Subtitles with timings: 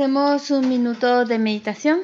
[0.00, 2.00] Hacemos un minuto de meditación.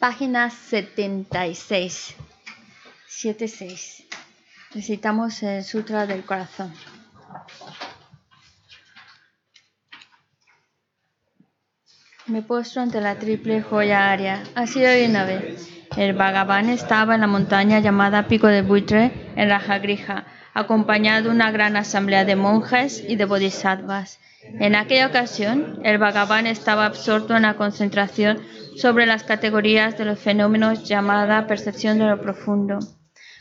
[0.00, 2.16] Página 76.
[3.06, 4.06] 76.
[4.74, 6.72] Necesitamos el Sutra del Corazón.
[12.28, 14.42] Me puesto ante la triple joya aria.
[14.54, 15.68] Así de una vez.
[15.94, 20.24] El Bhagavan estaba en la montaña llamada Pico de Buitre, en Rajagrija,
[20.54, 24.18] acompañado de una gran asamblea de monjes y de bodhisattvas.
[24.42, 28.40] En aquella ocasión, el Bhagavan estaba absorto en la concentración
[28.76, 32.78] sobre las categorías de los fenómenos llamada percepción de lo profundo.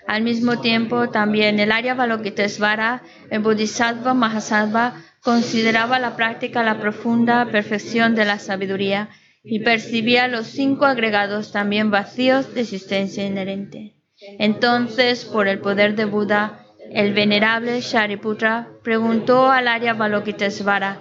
[0.07, 7.45] Al mismo tiempo, también el Arya Balokitesvara, el Bodhisattva Mahasattva, consideraba la práctica la profunda
[7.51, 9.09] perfección de la sabiduría
[9.44, 13.96] y percibía los cinco agregados también vacíos de existencia inherente.
[14.40, 21.00] Entonces, por el poder de Buda, el venerable Shariputra preguntó al Arya Balokitesvara,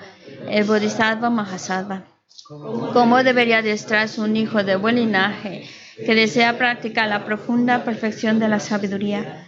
[0.48, 2.04] el Bodhisattva Mahasattva,
[2.48, 8.48] ¿Cómo debería adiestrarse un hijo de buen linaje que desea practicar la profunda perfección de
[8.48, 9.46] la sabiduría?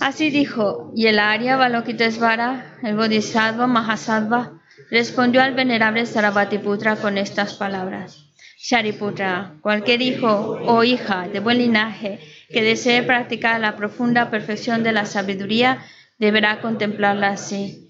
[0.00, 4.60] Así dijo, y el Arya Balokitesvara, el Bodhisattva Mahasattva,
[4.90, 8.26] respondió al venerable Sarabhatiputra con estas palabras.
[8.58, 12.18] Shariputra, cualquier hijo o hija de buen linaje
[12.48, 15.84] que desee practicar la profunda perfección de la sabiduría
[16.18, 17.89] deberá contemplarla así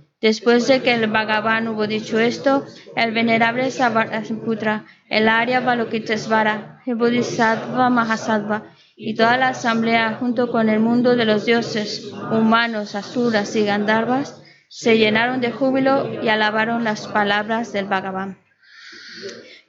[0.21, 2.63] Después de que el Bhagavan hubo dicho esto,
[2.95, 8.65] el venerable Sarvasputra, el Arya Balokitesvara, el Bodhisattva Mahasattva
[8.95, 14.39] y toda la asamblea junto con el mundo de los dioses, humanos, asuras y gandharvas,
[14.69, 18.37] se llenaron de júbilo y alabaron las palabras del Bhagavan.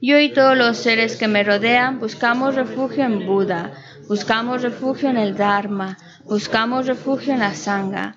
[0.02, 3.72] Yo y todos los seres que me rodean buscamos refugio en Buda,
[4.06, 8.16] buscamos refugio en el Dharma, buscamos refugio en la Sangha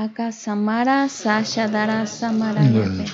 [0.00, 3.04] Aka Samara Sashadara Samarayape.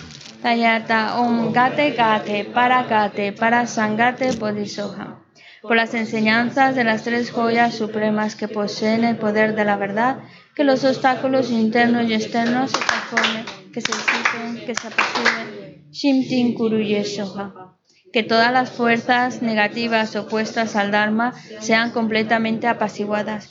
[0.41, 5.19] Tayata Om Gate Gate Para Gate Para Sangate Bodhisoha.
[5.63, 10.19] Por las enseñanzas de las tres joyas supremas que poseen el poder de la verdad,
[10.55, 15.91] que los obstáculos internos y externos se transformen, que se disipen, que se apaciguen.
[15.91, 17.75] Shimtin Kuruye Soha.
[18.13, 23.51] Que todas las fuerzas negativas opuestas al Dharma sean completamente apaciguadas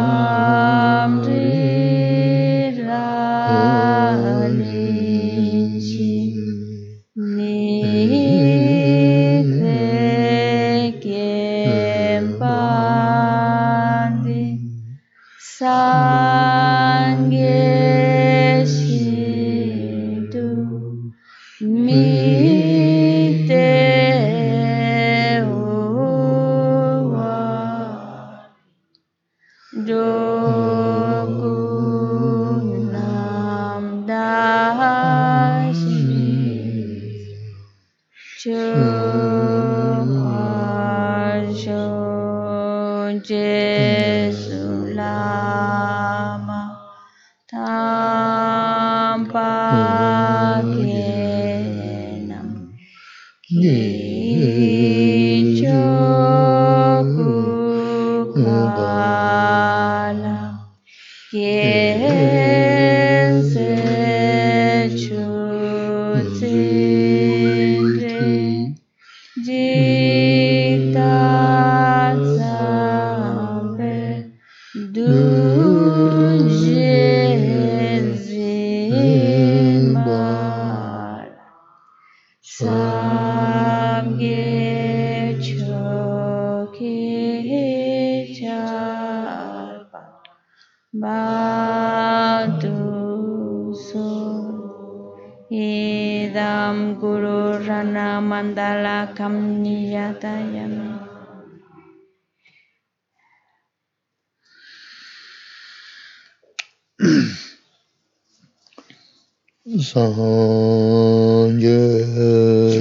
[109.92, 111.84] Sanje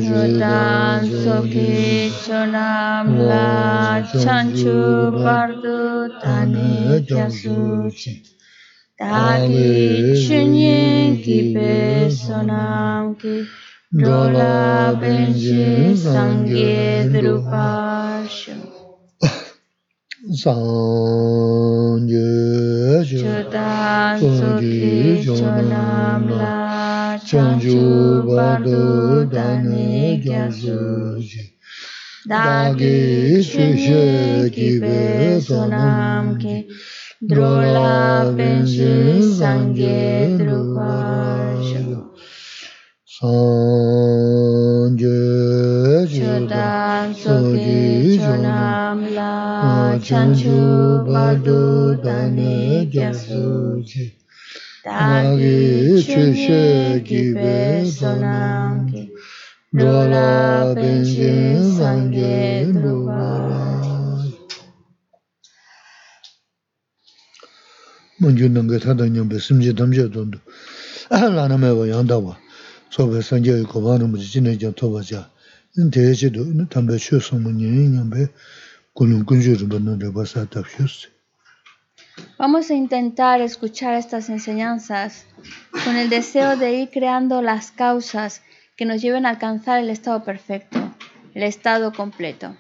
[0.07, 8.13] Chodan Soki Chonam La Chanchu Bardu Tani Kyasuchi
[9.01, 11.73] Dagi Chunyin Ki Pe
[12.09, 13.43] Sonam Ki.
[13.93, 18.55] Dola Benji Sangye Drupashu
[20.31, 22.31] Sanje
[23.03, 26.60] Chodan Soki Chonam La
[27.20, 31.44] Chanchu Bardu Tani Kyasuchi
[32.28, 36.56] Dagi Chunyin Ki Pe Sonam Ki
[37.22, 41.84] Drola Benji Sangye Drupashu
[43.06, 43.60] Sanje
[46.08, 49.32] Chodan Soki Chonam La
[50.00, 50.58] Chanchu
[51.06, 51.62] Bardu
[52.04, 54.19] Dani Gyasuchi Dagi Chushe Gibe Sonam Ki Drola Benji Sangye Drupashu 먼저 능게 타다냐 베심지
[54.85, 56.61] dāgī chūshē
[57.05, 57.57] gībē
[57.97, 59.03] sōnāṅgī
[59.77, 60.31] rōlā
[60.79, 61.33] bēnjē
[61.77, 62.39] sāṅgē
[62.81, 63.61] rūpārā
[68.25, 70.41] mūñjū nāngā tātā ñāmbē simjī tamjē tōndu
[71.37, 72.41] lāna mē wā yāndā wā
[72.97, 75.27] sōbē sāṅgē wī kōpā nā mūjī jīnē jāng tōpa jā
[75.77, 77.69] nā tēyē chī tō nā tāmbē chū sōmu ñē
[78.01, 78.29] ñāmbē
[78.97, 81.20] guñyū guñyū rūpa nā rūpa sā tāp shū sī
[82.39, 85.27] Vamos a intentar escuchar estas enseñanzas
[85.85, 88.43] con el deseo de ir creando las causas
[88.77, 90.95] que nos lleven a alcanzar el estado perfecto,
[91.35, 92.57] el estado completo,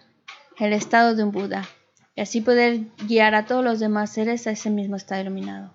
[0.58, 1.66] el estado de un Buda,
[2.14, 5.74] y así poder guiar a todos los demás seres a ese mismo estado iluminado.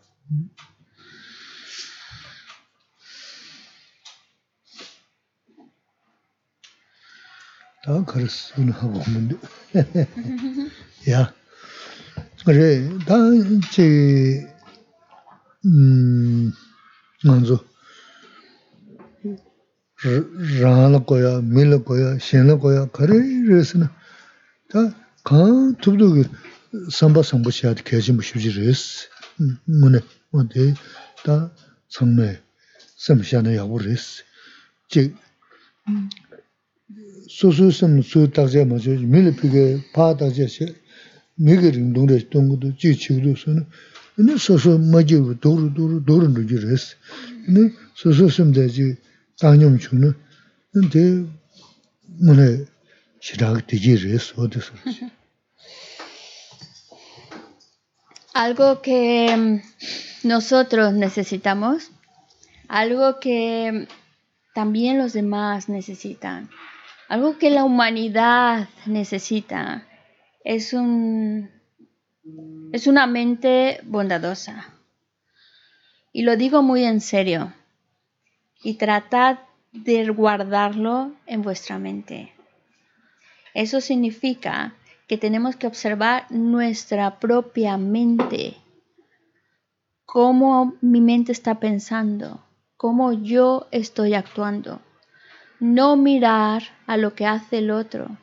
[12.44, 14.46] 다 그랬으면 하고 하는데 야 그래 다제
[15.66, 16.52] 음
[17.24, 17.64] 먼저
[20.00, 23.18] rāla koyā, mīla koyā, shēnla koyā, kārē
[23.48, 23.90] rēsina,
[24.72, 24.86] tā
[25.28, 26.24] kāng tūpdō kī
[26.88, 28.84] sāmbā sāmbā shiādi kēchī mūshibjī rēs,
[29.68, 30.00] mūne,
[30.32, 30.70] mūne,
[31.20, 31.36] tā
[31.92, 32.30] sāngmē,
[32.96, 34.06] sāmbā shiāna yāgu rēs,
[34.94, 35.10] jī
[37.36, 40.70] sūsū sāmbā sū tākjā mā chō, mīla pīkē pā tākjā shē,
[58.33, 59.61] Algo que
[60.23, 61.91] nosotros necesitamos,
[62.67, 63.87] algo que
[64.53, 66.49] también los demás necesitan,
[67.09, 69.85] algo que la humanidad necesita,
[70.45, 71.49] es, un,
[72.71, 74.73] es una mente bondadosa.
[76.13, 77.51] Y lo digo muy en serio.
[78.63, 79.39] Y tratad
[79.73, 82.31] de guardarlo en vuestra mente.
[83.53, 84.75] Eso significa
[85.07, 88.55] que tenemos que observar nuestra propia mente,
[90.05, 92.45] cómo mi mente está pensando,
[92.77, 94.81] cómo yo estoy actuando.
[95.59, 98.17] No mirar a lo que hace el otro,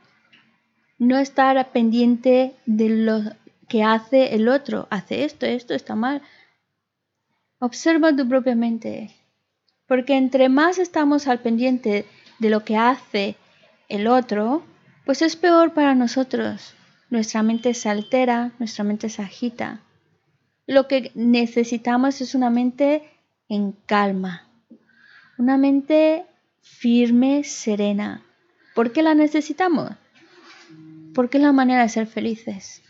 [1.03, 3.23] no estar pendiente de lo
[3.69, 6.23] que hace el otro, hace esto, esto está mal.
[7.59, 9.11] Observa tu propia mente,
[9.89, 12.07] porque entre más estamos al pendiente
[12.39, 13.35] de lo que hace
[13.89, 14.63] el otro,
[15.05, 16.75] pues es peor para nosotros.
[17.11, 19.81] Nuestra mente se altera, nuestra mente se agita.
[20.69, 23.03] Lo que necesitamos es una mente
[23.49, 24.49] en calma,
[25.37, 26.27] una mente
[26.61, 28.23] firme, serena.
[28.77, 29.91] ¿Por qué la necesitamos?
[31.15, 32.83] Porque es la manera de ser felices.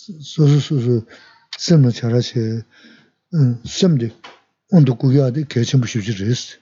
[0.00, 1.06] 소소소소
[1.58, 2.64] semna chara che
[3.64, 4.12] semde
[4.70, 6.58] ondo kuya de kechem bu shuji res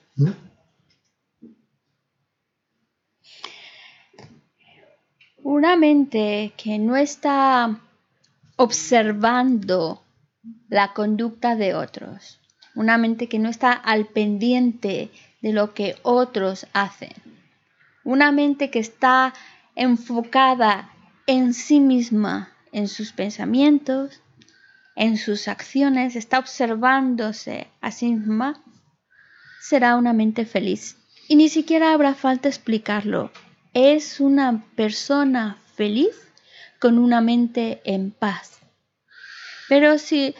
[5.41, 7.79] Una mente que no está
[8.55, 10.03] observando
[10.69, 12.39] la conducta de otros,
[12.75, 15.09] una mente que no está al pendiente
[15.44, 17.12] de lo que otros hacen,
[18.02, 19.34] una mente que está
[19.76, 20.90] enfocada
[21.26, 24.22] en sí misma, en sus pensamientos,
[24.96, 28.64] en sus acciones, está observándose a sí misma,
[29.60, 30.96] será una mente feliz.
[31.28, 33.30] Y ni siquiera habrá falta explicarlo.
[33.74, 36.16] Es una persona feliz
[36.80, 38.60] con una mente en paz.
[39.68, 40.34] Pero si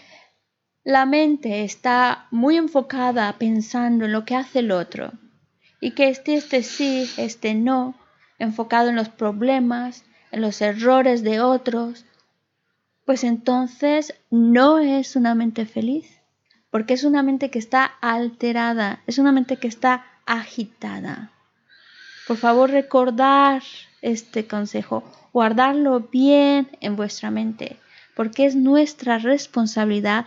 [0.85, 5.13] la mente está muy enfocada pensando en lo que hace el otro
[5.81, 7.95] y que este, este sí, este no,
[8.39, 12.05] enfocado en los problemas, en los errores de otros,
[13.07, 16.21] pues entonces no es una mente feliz,
[16.71, 21.33] porque es una mente que está alterada, es una mente que está agitada.
[22.27, 23.63] Por favor, recordar
[24.03, 27.79] este consejo, guardarlo bien en vuestra mente,
[28.15, 30.27] porque es nuestra responsabilidad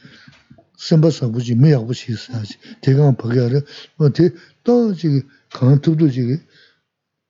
[0.81, 3.59] sāmbā sāmbuchī mē yāqbu shī sāchī, tē kāng pākyā rā,
[4.01, 4.31] wā tē
[4.65, 5.21] tā chī
[5.53, 6.23] kāng tūp tū chī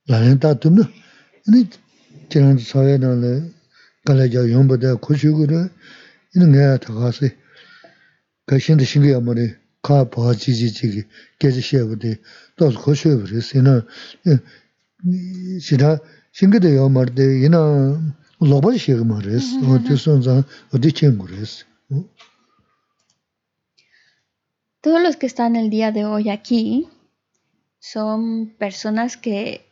[0.08, 0.86] lāyān tā tūm nā,
[1.52, 1.66] nī
[2.32, 3.32] tē rāng tā sāyā nā lā,
[4.08, 5.60] kā lā yā yōng bā tā khu shū gu rā,
[6.38, 7.32] nī ngā yā tā kā sī,
[8.48, 9.46] kā shīn tā shīng yā mā rī,
[9.84, 11.04] kā pā chī chī chī kī,
[11.36, 12.16] kē chī shī yā bā tē,
[12.56, 13.76] tā sū khu shū bā rī, sī nā,
[15.60, 15.98] shī tā
[16.32, 17.62] shīng kā tā yā mā rī tē, yī nā
[18.48, 20.40] lō bā shī yā mā rī, wā tē sōn zā,
[20.72, 21.44] wā tē chēng gu rī,
[24.82, 26.88] Todos los que están el día de hoy aquí
[27.78, 29.64] son personas que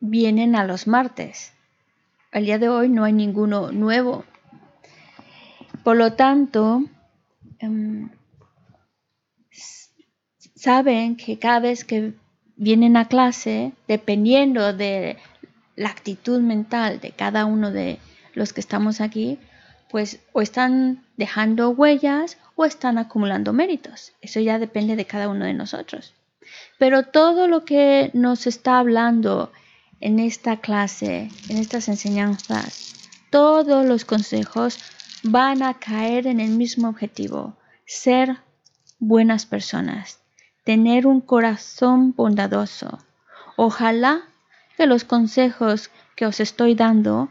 [0.00, 1.52] vienen a los martes.
[2.32, 4.24] El día de hoy no hay ninguno nuevo.
[5.84, 6.84] Por lo tanto,
[7.58, 8.08] em,
[10.54, 12.14] saben que cada vez que
[12.56, 15.18] vienen a clase, dependiendo de
[15.76, 17.98] la actitud mental de cada uno de
[18.32, 19.38] los que estamos aquí,
[19.90, 24.12] pues o están dejando huellas o están acumulando méritos.
[24.20, 26.12] Eso ya depende de cada uno de nosotros.
[26.76, 29.52] Pero todo lo que nos está hablando
[30.00, 32.94] en esta clase, en estas enseñanzas,
[33.30, 34.80] todos los consejos
[35.22, 38.38] van a caer en el mismo objetivo, ser
[38.98, 40.18] buenas personas,
[40.64, 42.98] tener un corazón bondadoso.
[43.54, 44.22] Ojalá
[44.76, 47.28] que los consejos que os estoy dando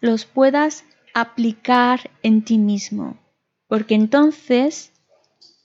[0.00, 3.16] los puedas aplicar en ti mismo,
[3.68, 4.92] porque entonces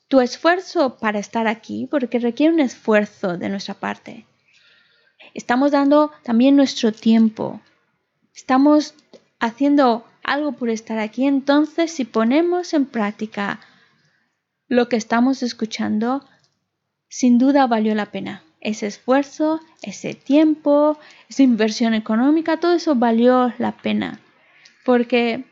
[0.08, 4.28] tu esfuerzo para estar aquí, porque requiere un esfuerzo de nuestra parte.
[5.34, 7.62] Estamos dando también nuestro tiempo.
[8.36, 8.94] Estamos
[9.39, 11.26] haciendo algo por estar aquí.
[11.26, 13.60] Entonces, si ponemos en práctica
[14.68, 16.24] lo que estamos escuchando,
[17.10, 18.44] sin duda valió la pena.
[18.62, 20.98] Ese esfuerzo, ese tiempo,
[21.30, 24.20] esa inversión económica, todo eso valió la pena.
[24.86, 25.46] Porque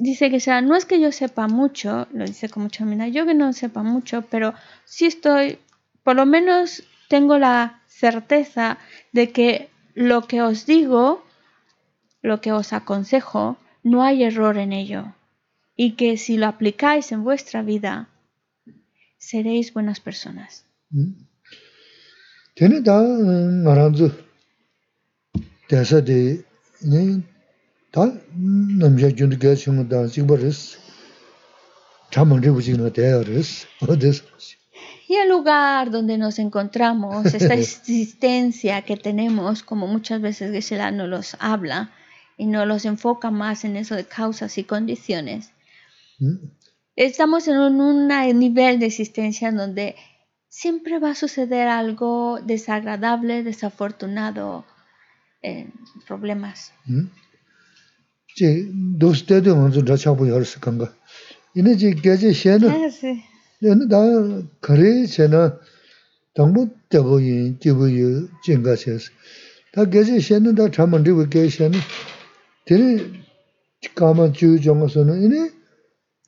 [0.00, 3.26] dice que sea, no es que yo sepa mucho, lo dice con mucha humildad, yo
[3.26, 5.58] que no sepa mucho, pero sí estoy,
[6.02, 8.78] por lo menos tengo la certeza
[9.12, 11.24] de que lo que os digo,
[12.22, 15.14] lo que os aconsejo, no hay error en ello,
[15.76, 18.08] y que si lo aplicáis en vuestra vida,
[19.18, 20.64] seréis buenas personas.
[25.68, 26.44] Desa de
[29.90, 30.78] da sigbaris
[32.10, 34.22] chamang de bujing na de res odes
[35.08, 41.08] Y el lugar donde nos encontramos, esta existencia que tenemos, como muchas veces geshe nos
[41.08, 41.90] los habla,
[42.36, 45.52] y no los enfoca más en eso de causas y condiciones.
[46.94, 49.96] estamos en un, un nivel de existencia donde
[50.48, 54.64] siempre va a suceder algo desagradable, desafortunado,
[55.42, 55.70] eh,
[56.06, 56.72] problemas.
[58.35, 58.67] 제
[58.99, 60.93] 도스테도 먼저 다 잡고 열었을 건가.
[61.55, 63.21] 이제 제 계제 셴은 Ah, sí.
[63.63, 63.97] 얘는 다
[64.61, 65.57] 거래 셴은
[66.33, 69.11] 당부 때보이 지부이 진가셔서
[69.71, 71.79] 다 계제 셴은 다 잠만 되고 계셔는
[72.65, 73.23] 되네
[73.95, 75.51] 까만 주 정어서는 이네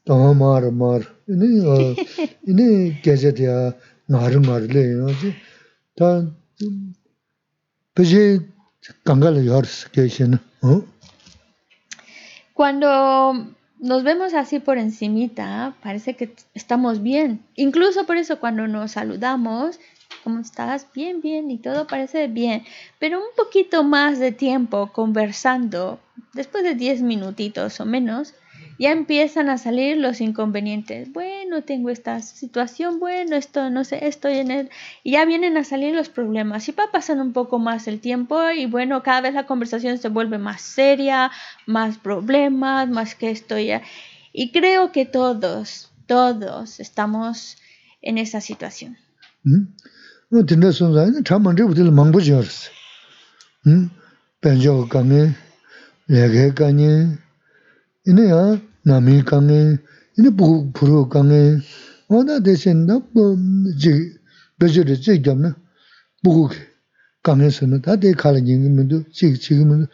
[0.05, 1.95] 더 마르 마르 이네 어
[2.47, 3.73] 이네 계제야
[4.07, 5.33] 마르 마르래 요지
[5.97, 6.31] 다
[7.95, 8.39] 그제
[9.03, 10.81] 강가를 열었을 계셔는 어
[12.54, 17.44] Cuando nos vemos así por encimita, parece que estamos bien.
[17.56, 19.80] Incluso por eso cuando nos saludamos,
[20.22, 20.86] ¿cómo estás?
[20.94, 22.62] Bien, bien, y todo parece bien.
[23.00, 25.98] Pero un poquito más de tiempo conversando,
[26.32, 28.34] después de 10 minutitos o menos,
[28.78, 31.12] ya empiezan a salir los inconvenientes.
[31.12, 34.70] Bueno, tengo esta situación, bueno, esto, no sé, estoy en el...
[35.04, 36.66] Y ya vienen a salir los problemas.
[36.68, 40.08] Y va pasando un poco más el tiempo y bueno, cada vez la conversación se
[40.08, 41.30] vuelve más seria,
[41.66, 43.82] más problemas, más que esto ya.
[44.32, 47.58] Y creo que todos, todos estamos
[48.00, 48.96] en esa situación.
[53.66, 53.90] 응?
[60.33, 61.37] 뭐 된다 손자 참만 저부터 망보지 알았어.
[61.37, 61.37] 응?
[61.37, 61.57] 벤저 강에 내게 강에 이네야 남이 강에 이네 부 부르 강에
[62.07, 64.17] 어나 대신 나뭐지
[64.59, 65.57] 베저를 지점나
[66.23, 66.49] 부고
[67.23, 69.87] 강에서는 다대 칼은 얘기면도 지금 지금은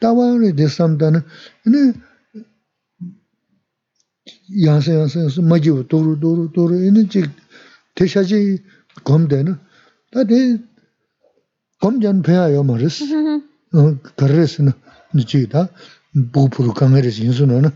[0.00, 1.20] 따와를 대삼다는
[1.66, 1.92] 이네
[4.64, 7.22] 양세 양세서 마지고 도로 도로 도로 이네 지
[7.94, 8.62] 대샤지
[9.04, 9.56] 검대는
[10.12, 10.58] 다대
[11.80, 13.04] 검전 배야요 말았어.
[13.72, 14.72] 어 그래서는
[15.14, 15.68] 니지다
[16.32, 17.70] 부부로 강에서 인수는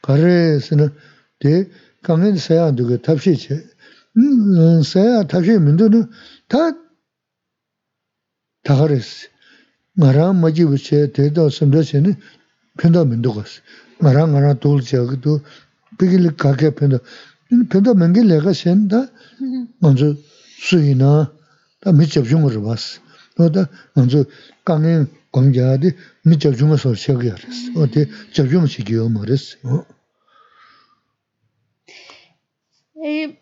[0.00, 0.90] 그래서는
[1.39, 1.69] 데
[2.03, 3.63] 강은 사야 되게 답시체
[4.17, 6.09] 음 사야 답시 민도는
[6.47, 6.71] 다
[8.63, 9.29] 다가레스
[9.93, 12.15] 나라 마지 부체 대도 선도세는
[12.77, 13.61] 편도 민도가스
[13.99, 15.41] 나라 나라 돌지하고도
[15.97, 16.99] 비길 가게 편도
[17.69, 19.07] 편도 맹게 내가 센다
[19.79, 20.15] 먼저
[20.59, 21.31] 수이나
[21.81, 23.01] 다 미접 중으로 봤어
[23.37, 24.25] 너다 먼저
[24.65, 25.91] 강은 공자디
[26.25, 29.85] 미접 중으로 시작이야 그랬어 어디 접종 시기요 뭐랬어
[33.11, 33.39] Eh,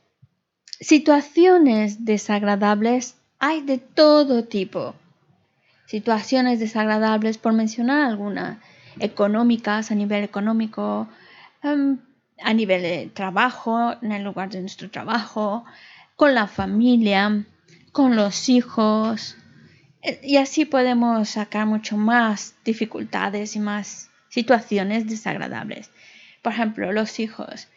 [0.79, 4.95] situaciones desagradables hay de todo tipo.
[5.87, 8.61] Situaciones desagradables, por mencionar alguna,
[8.97, 11.09] económicas a nivel económico,
[11.63, 11.97] em,
[12.49, 15.65] a nivel de trabajo, en el lugar de nuestro trabajo,
[16.15, 17.45] con la familia,
[17.91, 19.35] con los hijos.
[20.01, 25.91] eh, Y así podemos sacar mucho más dificultades y más situaciones desagradables.
[26.41, 27.67] Por ejemplo, los hijos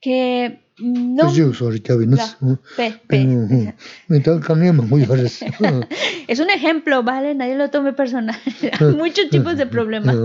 [0.00, 1.24] que no.
[6.26, 7.34] es un ejemplo, ¿vale?
[7.34, 8.38] Nadie lo tome personal.
[8.80, 10.16] Hay muchos tipos de problemas.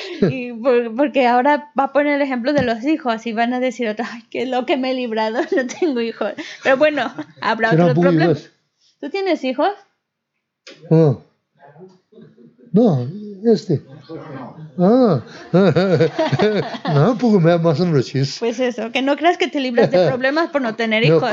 [0.20, 3.60] y por, porque ahora va a poner el ejemplo de los hijos y van a
[3.60, 6.32] decir, otra, que lo que me he librado, no tengo hijos.
[6.62, 8.50] Pero bueno, habrá otros problemas.
[9.00, 9.70] ¿Tú tienes hijos?
[10.90, 11.22] Oh.
[12.72, 13.06] No,
[13.44, 13.82] este.
[14.78, 15.22] Ah,
[16.94, 17.92] no, porque me más en.
[18.38, 21.30] Pues eso, que no creas que te libras de problemas por no tener hijos.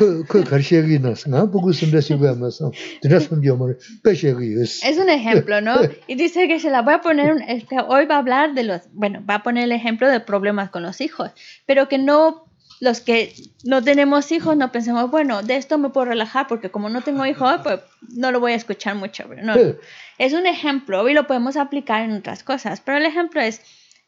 [4.84, 5.78] es un ejemplo, ¿no?
[6.08, 8.82] Y dice que se la voy a poner, este, hoy va a hablar de los,
[8.94, 11.32] bueno, va a poner el ejemplo de problemas con los hijos,
[11.66, 12.49] pero que no
[12.80, 16.90] los que no tenemos hijos, no pensemos, bueno, de esto me puedo relajar porque como
[16.90, 17.82] no tengo hijos, pues
[18.16, 19.26] no lo voy a escuchar mucho.
[19.28, 19.76] Pero no, no.
[20.18, 23.62] es un ejemplo y lo podemos aplicar en otras cosas, pero el ejemplo es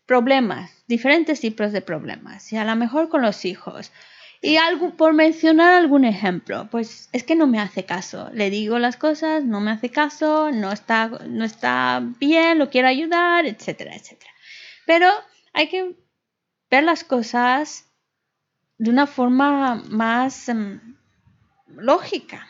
[0.06, 3.92] problemas, diferentes tipos de problemas, y a lo mejor con los hijos.
[4.44, 8.32] Y algo, por mencionar algún ejemplo, pues es que no me hace caso.
[8.34, 12.88] Le digo las cosas, no me hace caso, no está, no está bien, lo quiero
[12.88, 14.32] ayudar, etcétera, etcétera.
[14.88, 15.08] Pero
[15.54, 15.96] hay que
[16.72, 17.91] ver las cosas
[18.82, 20.80] de una forma más em,
[21.78, 22.48] lógica.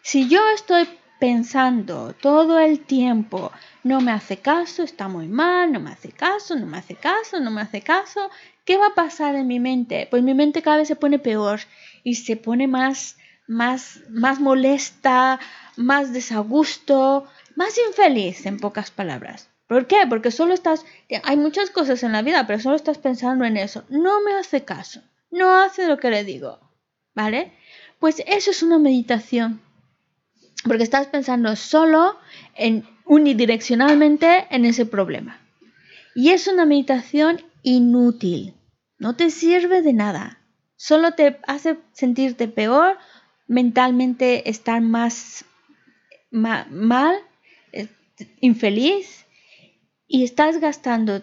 [0.00, 0.88] Si yo estoy
[1.20, 3.52] pensando todo el tiempo,
[3.84, 7.38] no me hace caso, está muy mal, no me hace caso, no me hace caso,
[7.38, 8.30] no me hace caso,
[8.64, 10.08] ¿qué va a pasar en mi mente?
[10.10, 11.60] Pues mi mente cada vez se pone peor
[12.02, 15.38] y se pone más, más, más molesta,
[15.76, 17.26] más desagusto,
[17.56, 19.50] más infeliz, en pocas palabras.
[19.66, 20.06] ¿Por qué?
[20.08, 20.86] Porque solo estás,
[21.24, 23.84] hay muchas cosas en la vida, pero solo estás pensando en eso.
[23.90, 26.58] No me hace caso, no hace lo que le digo,
[27.14, 27.52] ¿vale?
[27.98, 29.60] Pues eso es una meditación
[30.64, 32.18] porque estás pensando solo
[32.54, 35.40] en unidireccionalmente en ese problema.
[36.14, 38.54] Y es una meditación inútil,
[38.98, 40.40] no te sirve de nada,
[40.76, 42.98] solo te hace sentirte peor,
[43.46, 45.44] mentalmente estar más
[46.30, 47.16] mal,
[47.72, 47.88] eh,
[48.40, 49.26] infeliz
[50.06, 51.22] y estás gastando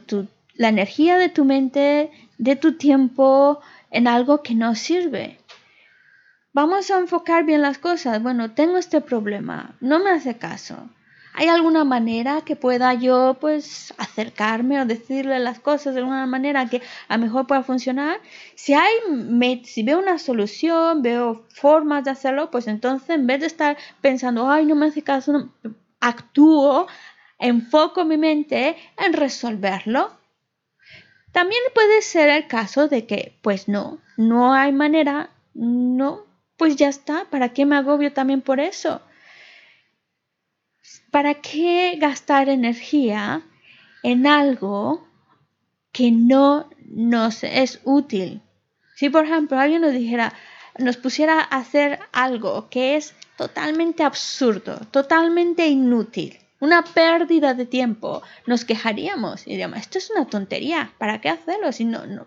[0.54, 3.60] la energía de tu mente, de tu tiempo
[3.96, 5.40] en algo que no sirve.
[6.52, 8.22] Vamos a enfocar bien las cosas.
[8.22, 10.90] Bueno, tengo este problema, no me hace caso.
[11.34, 16.70] ¿Hay alguna manera que pueda yo pues acercarme o decirle las cosas de alguna manera
[16.70, 18.20] que a lo mejor pueda funcionar?
[18.56, 23.48] Si hay, si veo una solución, veo formas de hacerlo, pues entonces en vez de
[23.48, 25.52] estar pensando, ay, no me hace caso,
[26.02, 26.88] actúo,
[27.40, 30.25] enfoco mi mente en resolverlo.
[31.36, 36.24] También puede ser el caso de que, pues no, no hay manera, no,
[36.56, 39.02] pues ya está, ¿para qué me agobio también por eso?
[41.12, 43.42] ¿Para qué gastar energía
[44.02, 45.10] en algo
[45.92, 48.42] que no nos es útil?
[48.96, 50.32] Si por ejemplo alguien nos dijera,
[50.78, 58.22] nos pusiera a hacer algo que es totalmente absurdo, totalmente inútil, una pérdida de tiempo,
[58.46, 62.26] nos quejaríamos y diríamos, esto es una tontería, ¿para qué hacerlo si no, no,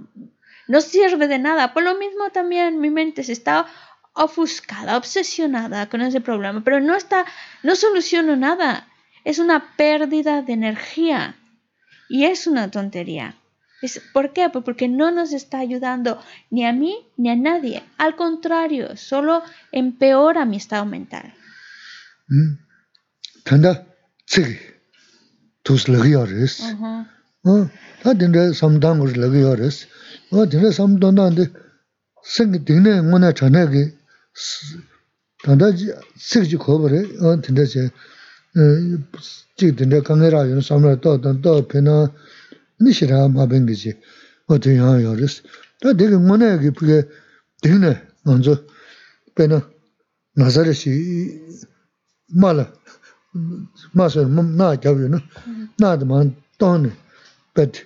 [0.67, 1.75] no sirve de nada?
[1.75, 3.67] Por lo mismo también mi mente se está
[4.15, 7.25] ofuscada, obsesionada con ese problema, pero no está,
[7.63, 8.89] no soluciono nada.
[9.25, 11.37] Es una pérdida de energía
[12.09, 13.35] y es una tontería.
[13.81, 14.49] Es, ¿Por qué?
[14.51, 16.21] Pues porque no nos está ayudando
[16.51, 17.83] ni a mí ni a nadie.
[17.97, 21.35] Al contrario, solo empeora mi estado mental.
[23.45, 23.87] Tanda,
[24.29, 24.59] tsik
[25.65, 26.61] tus lagi yaris.
[26.65, 27.65] Mm-hmm.
[28.03, 29.87] Tā dindrā samdāng ur lagi yaris.
[30.31, 31.49] Tā dindrā samdāng dāndi
[32.25, 33.85] sing dindrā ngunā chanā ki
[35.45, 37.03] tāndā tsik jī khobari,
[37.45, 38.65] dindrā chī e,
[39.57, 41.97] chik dindrā kāngi rā yun samrā tō tān tō pēnā
[42.85, 43.97] nishi rā mā bēngi chī
[44.49, 45.41] wā tu yā yaris.
[45.81, 47.01] Tā dindrā ngunā ki pūkē
[47.65, 47.95] dindrā
[48.27, 48.59] nganzu
[49.37, 49.63] pēnā
[50.39, 50.93] nāsarā shī
[52.37, 52.69] māla
[53.36, 55.22] nganzo, pena nazare si ma la, ma so na kyab yon,
[55.80, 56.26] na da ma
[56.58, 56.92] toni,
[57.54, 57.86] pet,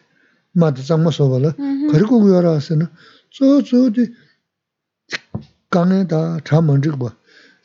[0.54, 1.52] ma da zangma soba la,
[1.91, 2.89] kari kuku yora ase na,
[3.30, 4.13] so so di,
[5.70, 7.12] 강에 다 참은직 뭐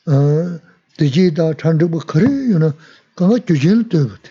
[0.07, 0.61] 어,
[0.98, 2.74] 디지다 찬직 뭐 그래 요나
[3.14, 4.31] 강가 규진 때 같아.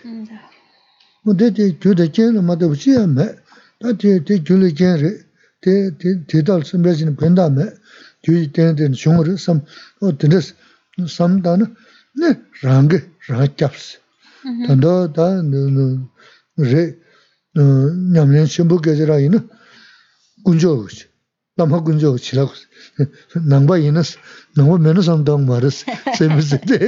[1.24, 3.36] 뭐 대대 교대 제는 맞다 보지 않네.
[3.80, 5.24] 다대 대 줄이 제를
[5.60, 7.72] 대대 대달 선배진 변다네.
[8.22, 9.64] 규지 때는 중으로 섬
[10.00, 10.54] 어떤데스
[11.08, 11.74] 섬다는
[12.20, 13.97] 네 랑게 rā kyabs.
[14.67, 15.27] Tanda tā
[16.57, 16.83] rē
[18.13, 19.39] ñamliñ shimbu gyaji rā yinā
[20.45, 21.05] gunjo guchi,
[21.57, 22.65] lamha gunjo guchi rā guchi.
[23.51, 24.01] Nāngba yinā,
[24.57, 25.83] nāngba mēnā samdāng māras,
[26.17, 26.77] sēmi sēdē.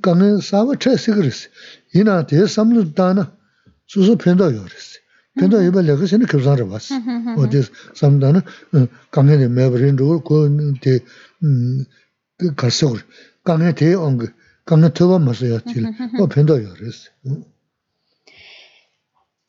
[0.00, 1.48] kange sawa chay siga res.
[1.92, 3.30] Yina te samlu dana
[3.86, 4.50] su su pendo
[7.93, 8.43] samdana
[9.11, 9.97] kange mebarin
[10.81, 11.03] te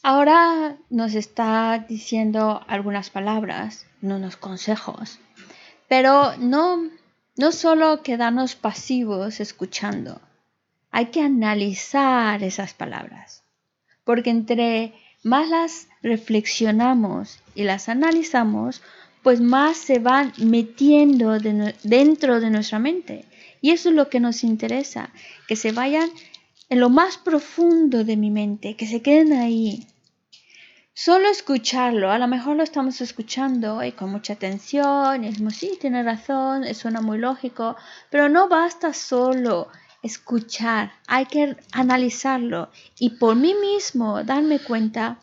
[0.02, 5.18] Ahora nos está diciendo algunas palabras, no unos consejos,
[5.88, 6.88] pero no,
[7.36, 10.22] no solo quedarnos pasivos escuchando,
[10.90, 13.44] hay que analizar esas palabras,
[14.04, 18.82] porque entre más las reflexionamos y las analizamos,
[19.22, 21.38] pues más se van metiendo
[21.82, 23.26] dentro de nuestra mente.
[23.60, 25.10] Y eso es lo que nos interesa,
[25.46, 26.08] que se vayan
[26.70, 29.86] en lo más profundo de mi mente, que se queden ahí.
[30.94, 35.78] Solo escucharlo, a lo mejor lo estamos escuchando y con mucha atención, y decimos, sí,
[35.80, 37.76] tiene razón, suena muy lógico,
[38.10, 39.68] pero no basta solo
[40.02, 45.18] escuchar, hay que analizarlo y por mí mismo darme cuenta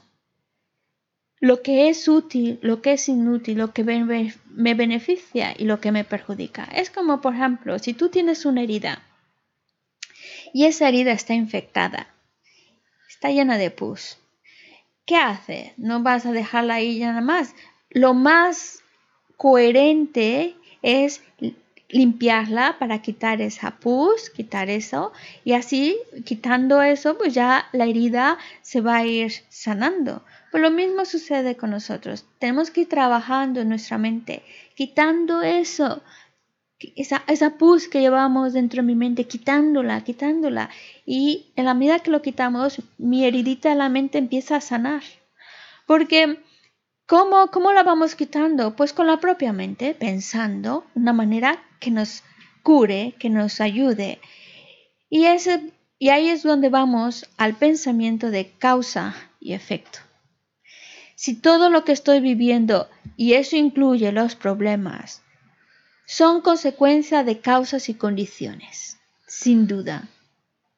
[1.40, 5.92] lo que es útil, lo que es inútil, lo que me beneficia y lo que
[5.92, 6.64] me perjudica.
[6.66, 9.04] Es como, por ejemplo, si tú tienes una herida
[10.54, 12.08] y esa herida está infectada,
[13.08, 14.18] está llena de pus,
[15.06, 15.74] ¿qué hace?
[15.78, 17.54] No vas a dejarla ahí nada más.
[17.90, 18.84] Lo más
[19.38, 21.22] coherente es
[21.90, 25.14] limpiarla para quitar esa pus, quitar eso,
[25.46, 30.24] y así quitando eso, pues ya la herida se va a ir sanando.
[30.52, 32.26] Pues lo mismo sucede con nosotros.
[32.40, 34.44] Tenemos que ir trabajando en nuestra mente,
[34.76, 36.02] quitando eso,
[36.96, 40.70] esa, esa pus que llevamos dentro de mi mente, quitándola, quitándola.
[41.06, 45.04] Y en la medida que lo quitamos, mi heridita de la mente empieza a sanar.
[45.86, 46.40] Porque
[47.08, 48.76] ¿Cómo, ¿Cómo la vamos quitando?
[48.76, 52.22] Pues con la propia mente, pensando una manera que nos
[52.64, 54.20] cure, que nos ayude.
[55.10, 60.00] Y, ese, y ahí es donde vamos al pensamiento de causa y efecto.
[61.16, 65.22] Si todo lo que estoy viviendo, y eso incluye los problemas,
[66.06, 70.10] son consecuencia de causas y condiciones, sin duda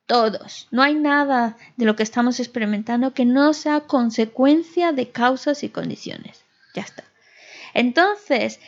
[0.10, 0.68] todos.
[0.72, 5.70] No hay nada de lo que estamos experimentando que no sea consecuencia de causas y
[5.70, 6.44] condiciones.
[6.74, 7.04] Ya está.
[7.76, 8.60] Entonces,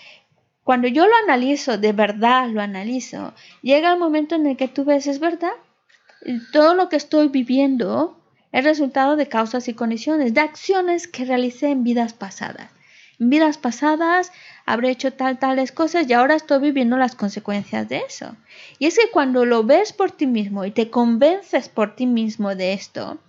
[0.64, 4.86] cuando yo lo analizo, de verdad lo analizo, llega el momento en el que tú
[4.86, 5.54] ves, es verdad,
[6.54, 8.16] todo lo que estoy viviendo
[8.52, 12.70] es resultado de causas y condiciones, de acciones que realicé en vidas pasadas.
[13.24, 14.32] Vidas pasadas
[14.66, 18.36] habré hecho tal, tales cosas y ahora estoy viviendo las consecuencias de eso.
[18.80, 22.56] Y es que cuando lo ves por ti mismo y te convences por ti mismo
[22.56, 23.20] de esto,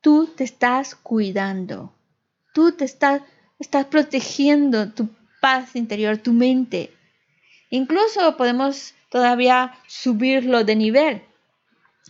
[0.00, 1.94] tú te estás cuidando,
[2.52, 3.22] tú te estás,
[3.60, 5.08] estás protegiendo tu
[5.40, 6.92] paz interior, tu mente.
[7.70, 11.22] Incluso podemos todavía subirlo de nivel.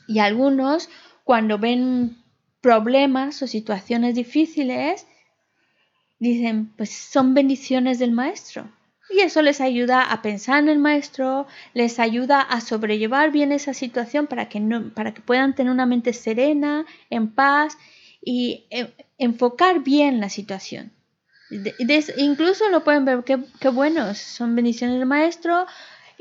[0.08, 0.88] Y algunos,
[1.24, 2.16] cuando ven
[2.62, 5.06] problemas o situaciones difíciles,
[6.20, 8.70] dicen, pues son bendiciones del maestro.
[9.12, 13.74] Y eso les ayuda a pensar en el maestro, les ayuda a sobrellevar bien esa
[13.74, 17.76] situación para que, no, para que puedan tener una mente serena, en paz
[18.22, 18.66] y
[19.18, 20.92] enfocar bien la situación.
[22.18, 25.66] incluso lo pueden ver, qué, qué buenos, son bendiciones del maestro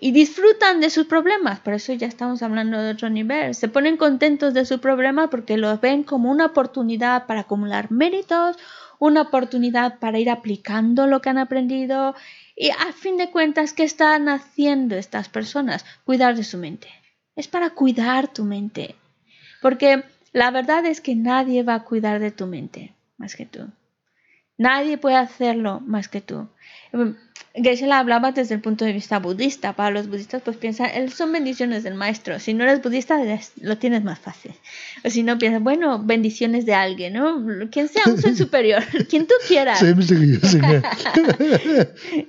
[0.01, 1.59] y disfrutan de sus problemas.
[1.59, 3.53] Por eso ya estamos hablando de otro nivel.
[3.53, 8.57] Se ponen contentos de su problema porque los ven como una oportunidad para acumular méritos,
[8.99, 12.15] una oportunidad para ir aplicando lo que han aprendido
[12.55, 15.85] y a fin de cuentas, ¿qué están haciendo estas personas?
[16.03, 16.89] Cuidar de su mente.
[17.37, 18.95] Es para cuidar tu mente.
[19.61, 23.69] Porque la verdad es que nadie va a cuidar de tu mente más que tú.
[24.57, 26.49] Nadie puede hacerlo más que tú.
[27.61, 29.73] Geshe la hablaba desde el punto de vista budista.
[29.73, 32.39] Para los budistas, pues piensan, son bendiciones del maestro.
[32.39, 33.19] Si no eres budista,
[33.61, 34.53] lo tienes más fácil.
[35.03, 37.43] O si no, piensas, bueno, bendiciones de alguien, ¿no?
[37.69, 39.79] Quien sea un ser superior, quien tú quieras.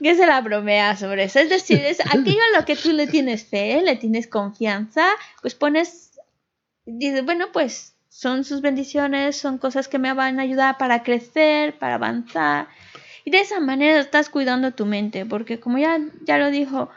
[0.02, 1.38] que se la bromea sobre eso.
[1.38, 5.06] Es decir, es aquello a lo que tú le tienes fe, le tienes confianza,
[5.42, 6.12] pues pones,
[6.86, 11.78] dices, bueno, pues son sus bendiciones, son cosas que me van a ayudar para crecer,
[11.78, 12.68] para avanzar.
[13.30, 16.90] Y de esa manera estás cuidando tu mente, porque como ya, ya lo dijo,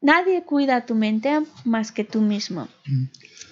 [0.00, 2.66] nadie cuida tu mente más que tú mismo.
[2.86, 3.04] Mm.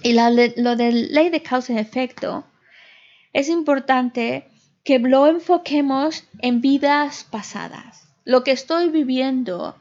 [0.02, 2.44] Y lo de ley de causa y efecto,
[3.33, 4.48] es importante
[4.83, 8.09] que lo enfoquemos en vidas pasadas.
[8.24, 9.76] Lo que estoy viviendo,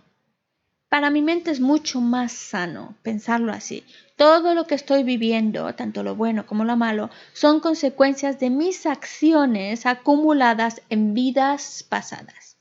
[0.89, 3.83] para mi mente es mucho más sano pensarlo así.
[4.15, 8.85] Todo lo que estoy viviendo, tanto lo bueno como lo malo, son consecuencias de mis
[8.85, 12.57] acciones acumuladas en vidas pasadas.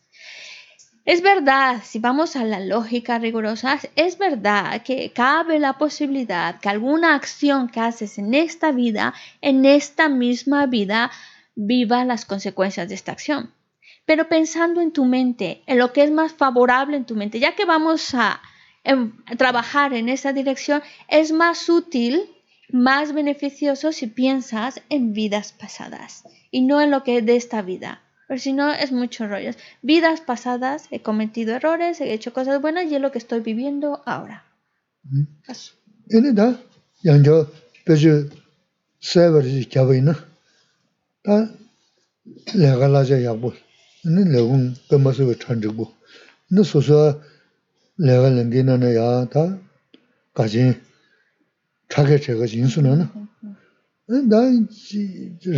[1.04, 6.68] Es verdad, si vamos a la lógica rigurosa, es verdad que cabe la posibilidad que
[6.68, 11.12] alguna acción que haces en esta vida, en esta misma vida,
[11.54, 13.52] viva las consecuencias de esta acción.
[14.06, 17.54] Pero pensando en tu mente, en lo que es más favorable en tu mente, ya
[17.54, 18.40] que vamos a
[19.36, 22.30] trabajar en esa dirección, es más útil,
[22.70, 27.62] más beneficioso si piensas en vidas pasadas y no en lo que es de esta
[27.62, 28.02] vida.
[28.28, 29.50] Pero si no, es mucho rollo.
[29.82, 34.02] Vidas pasadas, he cometido errores, he hecho cosas buenas y es lo que estoy viviendo
[34.04, 34.44] ahora.
[42.54, 43.65] 내
[44.06, 45.86] nī lēgūng pē mā sīwē chān chīkbū.
[46.54, 47.00] Nī sūsā
[47.98, 49.44] lēgā lēngi nā nā yā tā
[50.38, 50.74] gāchīn
[51.90, 53.06] chākē chēgā chīn sū nā nā.
[54.30, 54.42] Dā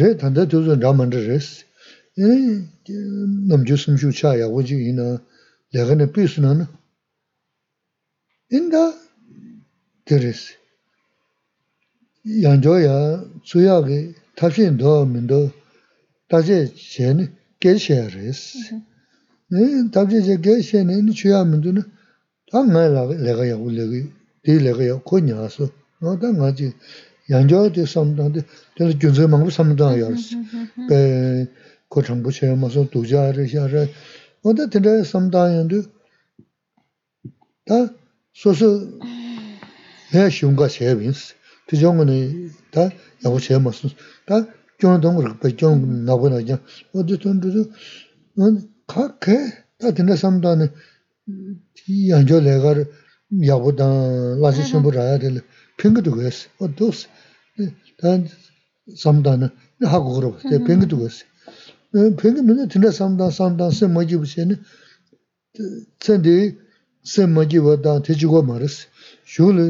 [0.01, 1.65] rē tāndā tūsū rā māndā rē sī.
[3.51, 5.09] Nām chū sīm shū chā yā wā chī yī nā
[5.77, 6.69] lēgā nā pī sū nā nā.
[8.57, 8.85] Indā
[10.09, 10.57] tē rē sī.
[12.45, 12.97] Yāng chō yā
[13.45, 13.99] tsū yā kī
[14.41, 15.43] tāpshīn dō mīndō
[16.33, 17.29] tāchē chē nī
[17.60, 18.82] 게셔레스
[19.52, 21.84] 네 다제 제 게셔네 주야 민도는
[22.54, 22.84] tā ngā
[23.18, 24.00] lēgā yā gu lēgā,
[24.46, 25.66] tī lēgā yā kō nyā sō,
[26.06, 26.68] ngā tā ngā jī
[27.34, 28.44] yāngyā tī samdāng tī,
[28.78, 30.38] tī rā gyōnzē māngbō samdāng yā rā sī,
[30.86, 31.00] bē
[31.90, 33.88] kō chāngbō chē mā sō, dō jā rā, xā rā,
[34.46, 35.82] ngā tā tī rā samdāng yā tī,
[37.66, 37.90] 다
[38.34, 39.00] 소소
[40.12, 41.34] 내 슝가 쉐빈스
[41.68, 42.90] 그정은 다
[43.26, 43.88] 야고 쉐마스
[44.28, 44.46] 다
[44.79, 46.61] qiong tong rikpa, qiong nago na qiong.
[46.95, 47.63] Wadi tong dhudu,
[48.87, 49.37] ka ke,
[49.79, 50.67] ta tina samdani,
[52.11, 52.87] yanjo legar,
[53.31, 55.41] yabu dan, lasi shimbu raya dili,
[55.77, 57.07] pingi dhugu esi, wadi dosi,
[58.01, 58.19] ta
[58.95, 59.51] samdani,
[59.83, 61.25] hagu guru, ta pingi dhugu esi.
[61.93, 64.55] Pingi mini tina samdani, samdani, sen majibu seni,
[66.01, 66.57] sen di,
[67.03, 68.87] sen majibu dan, teji go maris.
[69.27, 69.67] Shuli,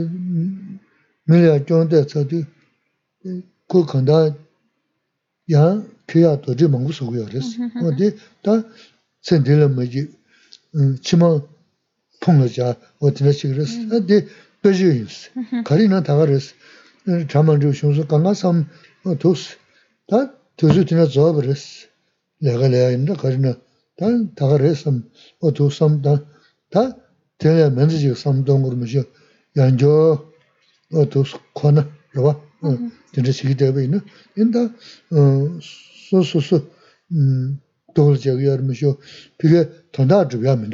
[1.27, 1.99] milya qiong de,
[3.67, 4.37] ko kanda,
[5.51, 7.57] 야 kya to ri mungu sugu yoris.
[7.83, 8.65] Wadi ta
[9.23, 10.09] tsendila maji
[11.01, 11.43] chima
[12.21, 13.73] pungla ja wadila chigiris.
[13.91, 14.29] Wadi
[14.63, 15.31] peji yoris.
[15.65, 16.55] Kari na taga yoris.
[17.29, 18.67] Chaman riu shungsu kanga sam
[19.19, 19.57] tos.
[20.09, 20.19] Ta
[20.57, 21.87] tozu tina zoab yoris.
[22.43, 23.53] Laga laya imda kari na.
[23.99, 25.05] Ta taga yoris sam
[25.41, 26.21] o tos sam ta.
[26.71, 26.93] Ta
[27.39, 29.05] tina menzi jik sam dongur maji
[29.57, 30.25] yanjo
[30.93, 31.83] o tos kona
[32.15, 32.37] rwa.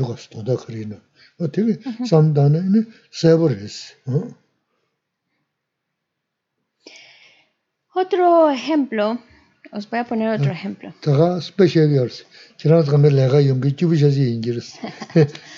[0.05, 0.99] Kāsi, tōndā kari yinā,
[1.41, 1.75] o tēgī
[2.09, 2.81] sāṃ tā nā yinā
[3.21, 3.95] sēbō rē sī.
[7.95, 9.19] Otro ejemplo,
[9.73, 10.93] os voy a poner otro ejemplo.
[11.01, 12.25] Taga special years.
[12.59, 14.79] Chirang tsakamir laga yungi chubi shashi ingiris.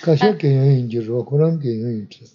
[0.03, 2.29] Kasha kenya ingir, wakuram kenya ingir.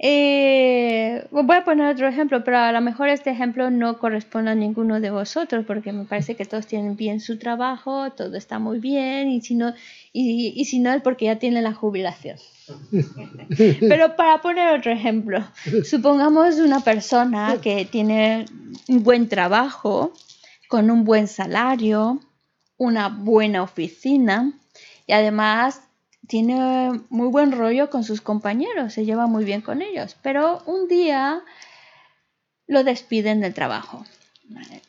[0.00, 4.54] Eh, voy a poner otro ejemplo, pero a lo mejor este ejemplo no corresponde a
[4.54, 8.78] ninguno de vosotros, porque me parece que todos tienen bien su trabajo, todo está muy
[8.78, 9.74] bien, y si no,
[10.12, 12.38] y, y si no es porque ya tienen la jubilación.
[13.80, 15.44] Pero para poner otro ejemplo,
[15.84, 18.44] supongamos una persona que tiene
[18.88, 20.12] un buen trabajo,
[20.68, 22.20] con un buen salario,
[22.76, 24.52] una buena oficina
[25.06, 25.82] y además
[26.28, 30.86] tiene muy buen rollo con sus compañeros, se lleva muy bien con ellos, pero un
[30.86, 31.42] día
[32.66, 34.04] lo despiden del trabajo,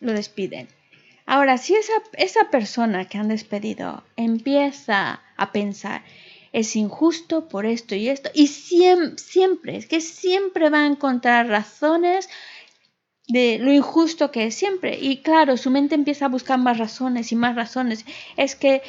[0.02, 0.68] lo despiden.
[1.26, 6.04] Ahora, si esa, esa persona que han despedido empieza a pensar,
[6.52, 11.48] es injusto por esto y esto, y siempre, siempre, es que siempre va a encontrar
[11.48, 12.30] razones
[13.30, 14.98] de lo injusto que es siempre.
[15.00, 18.06] Y claro, su mente empieza a buscar más razones y más razones.
[18.36, 18.82] Es que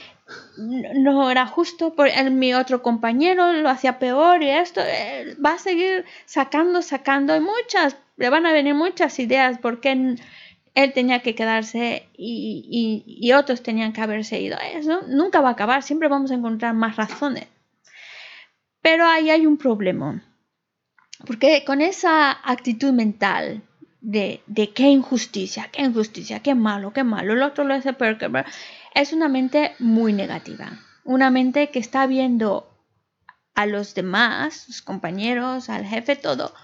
[0.56, 5.58] no era justo, por mi otro compañero lo hacía peor y esto eh, va a
[5.58, 7.36] seguir sacando, sacando.
[7.36, 10.16] Y muchas, le van a venir muchas ideas porque
[10.74, 14.56] él tenía que quedarse y, y, otros tenían que haberse ido.
[14.74, 17.46] Eso nunca va a acabar, siempre vamos a encontrar más razones.
[18.80, 20.24] Pero ahí hay un problema.
[21.26, 23.62] Porque con esa actitud mental
[24.00, 24.42] de,
[24.74, 28.18] qué injusticia, qué injusticia, qué malo, qué malo, el otro lo hace peor
[28.94, 32.66] es una mente muy negativa, una mente que está viendo
[33.54, 36.54] a los demás, sus compañeros, al jefe, todo,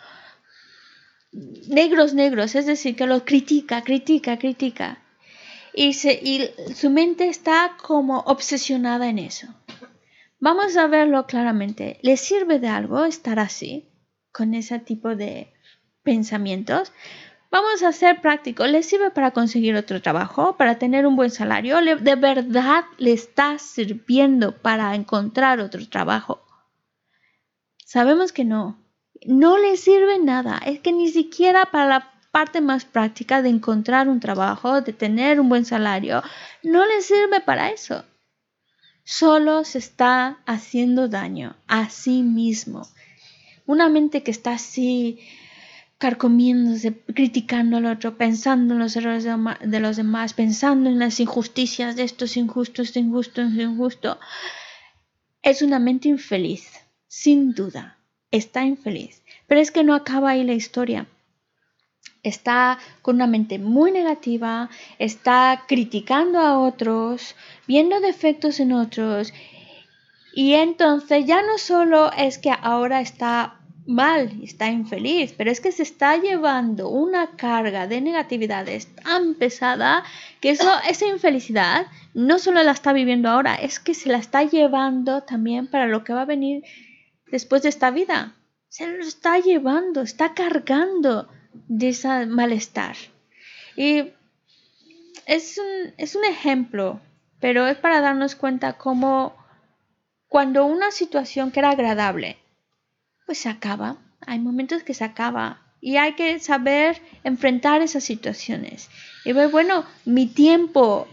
[1.69, 5.03] negros, negros, es decir, que lo critica, critica, critica.
[5.75, 9.49] Y, y su mente está como obsesionada en eso.
[10.41, 11.99] Vamos a verlo claramente.
[12.03, 13.91] ¿Le sirve de algo estar así,
[14.33, 15.53] con ese tipo de
[16.03, 16.93] pensamientos?
[17.57, 18.69] Vamos a ser prácticos.
[18.69, 20.59] ¿Le sirve para conseguir otro trabajo?
[20.59, 21.81] ¿Para tener un buen salario?
[21.81, 26.45] ¿De verdad le está sirviendo para encontrar otro trabajo?
[27.83, 28.79] Sabemos que no.
[29.25, 30.61] No le sirve nada.
[30.67, 35.41] Es que ni siquiera para la parte más práctica de encontrar un trabajo, de tener
[35.41, 36.23] un buen salario,
[36.63, 38.05] no le sirve para eso.
[39.03, 42.87] Solo se está haciendo daño a sí mismo.
[43.65, 45.21] Una mente que está así
[45.99, 51.97] carcomiéndose, criticando al otro, pensando en los errores de, los demás, pensando en las injusticias
[51.97, 54.19] de estos injustos, de injusto, de injusto,
[55.43, 56.69] es una mente infeliz,
[57.07, 57.99] sin duda,
[58.31, 59.23] está infeliz.
[59.47, 61.07] Pero es que no acaba ahí la historia.
[62.23, 64.69] Está con una mente muy negativa,
[64.99, 67.37] está criticando a otros,
[67.69, 69.33] viendo defectos en otros.
[70.35, 73.56] Y entonces ya no solo es que ahora está
[73.87, 80.05] mal, está infeliz, pero es que se está llevando una carga de negatividades tan pesada
[80.41, 84.43] que eso, esa infelicidad no solo la está viviendo ahora, es que se la está
[84.43, 86.65] llevando también para lo que va a venir
[87.31, 88.35] después de esta vida.
[88.69, 91.29] Se lo está llevando, está cargando
[91.69, 92.97] de ese malestar.
[93.77, 94.13] Y
[95.27, 97.01] es un, es un ejemplo,
[97.41, 99.37] pero es para darnos cuenta cómo
[100.29, 102.39] cuando una situación que era agradable,
[103.27, 103.99] pues se acaba.
[104.27, 108.89] Hay momentos que se acaba y hay que saber enfrentar esas situaciones.
[109.25, 111.07] Y bueno, mi tiempo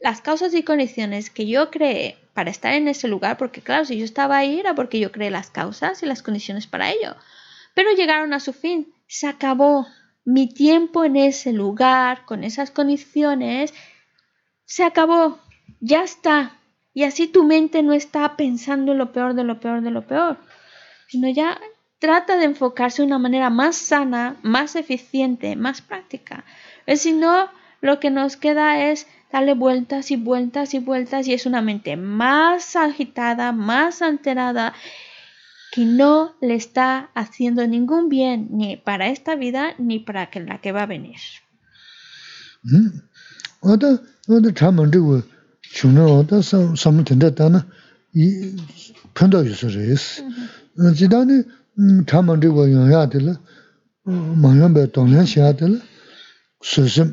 [0.00, 3.98] las causas y condiciones que yo creé para estar en ese lugar, porque claro, si
[3.98, 7.16] yo estaba ahí era porque yo creé las causas y las condiciones para ello.
[7.74, 9.86] Pero llegaron a su fin, se acabó
[10.24, 13.72] mi tiempo en ese lugar, con esas condiciones,
[14.64, 15.38] se acabó,
[15.80, 16.58] ya está.
[16.92, 20.06] Y así tu mente no está pensando en lo peor de lo peor de lo
[20.06, 20.38] peor,
[21.08, 21.58] sino ya
[21.98, 26.44] trata de enfocarse de una manera más sana, más eficiente, más práctica.
[26.96, 27.48] Si no,
[27.80, 31.96] lo que nos queda es darle vueltas y vueltas y vueltas y es una mente
[31.96, 34.74] más agitada, más alterada,
[35.72, 40.72] que no le está haciendo ningún bien ni para esta vida ni para la que
[40.72, 41.18] va a venir.
[50.94, 51.42] 지단이
[52.06, 53.34] 참만되고 영야 될
[54.04, 55.80] 망연배 동년 시야 될
[56.62, 57.12] 수심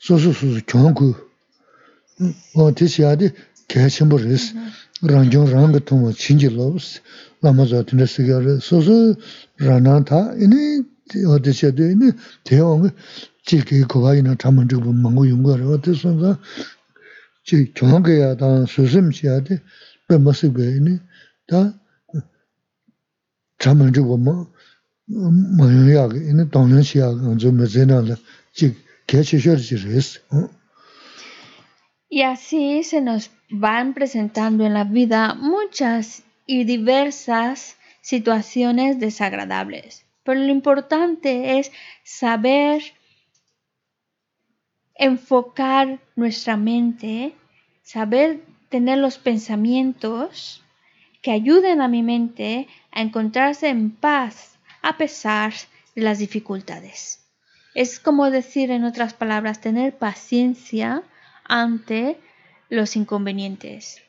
[0.00, 1.14] 소소소소 경고
[2.56, 3.30] 어 대시야디
[3.68, 4.54] 개심버스
[5.02, 7.00] 랑종 랑거 통어 진질로스
[7.42, 9.14] 라마자 드네스가르 소소
[9.58, 10.82] 라나타 이니
[11.26, 12.12] 어디셔도 이니
[12.44, 12.90] 대왕
[13.44, 16.38] 지기 고가이나 참만되고 망고 용거라 어디선가
[17.44, 18.36] 지 경계야.
[18.36, 19.58] 다 수심시야디
[20.08, 20.98] 그 모습에 이니
[21.46, 21.74] 다
[32.08, 40.06] Y así se nos van presentando en la vida muchas y diversas situaciones desagradables.
[40.22, 41.72] Pero lo importante es
[42.04, 42.82] saber
[44.94, 47.34] enfocar nuestra mente,
[47.82, 50.62] saber tener los pensamientos
[51.22, 52.68] que ayuden a mi mente
[52.98, 55.52] a encontrarse en paz a pesar
[55.94, 57.24] de las dificultades.
[57.76, 61.04] Es como decir, en otras palabras, tener paciencia
[61.44, 62.18] ante
[62.68, 64.02] los inconvenientes.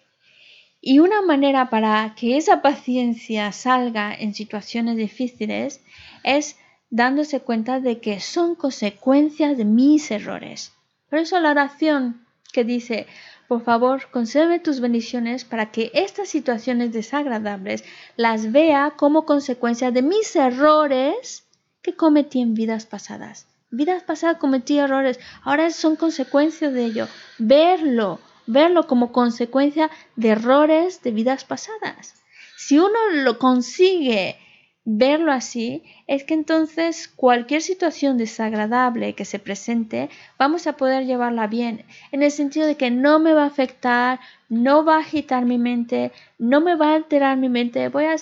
[0.81, 5.81] Y una manera para que esa paciencia salga en situaciones difíciles
[6.23, 6.57] es
[6.89, 10.73] dándose cuenta de que son consecuencias de mis errores.
[11.11, 13.05] Por eso la oración que dice,
[13.49, 17.83] por favor, concédeme tus bendiciones para que estas situaciones desagradables
[18.15, 21.47] las vea como consecuencia de mis errores
[21.81, 23.47] que cometí en vidas pasadas.
[23.71, 27.07] Vidas pasadas cometí errores, ahora son consecuencias de ello.
[27.39, 32.21] Verlo, verlo como consecuencia de errores de vidas pasadas.
[32.55, 34.37] Si uno lo consigue
[34.85, 41.47] verlo así, es que entonces cualquier situación desagradable que se presente, vamos a poder llevarla
[41.47, 45.45] bien, en el sentido de que no me va a afectar, no va a agitar
[45.45, 48.15] mi mente, no me va a alterar mi mente, voy a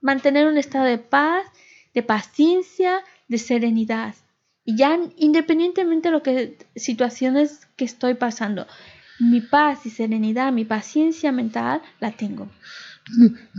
[0.00, 1.44] mantener un estado de paz,
[1.92, 4.14] de paciencia, de serenidad.
[4.64, 8.66] Y ya independientemente de lo que situaciones que estoy pasando,
[9.20, 12.48] mi paz y serenidad, mi paciencia mental la tengo.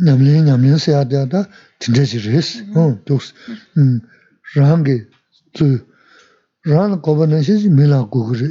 [0.06, 1.48] 냠린 냠린 세야다다
[1.80, 2.98] 진짜지 레스 어.
[3.06, 3.34] 독스.
[3.78, 4.02] 음
[4.56, 5.06] 랑게
[5.58, 5.86] 그
[6.66, 8.50] ran koba shi mila gugri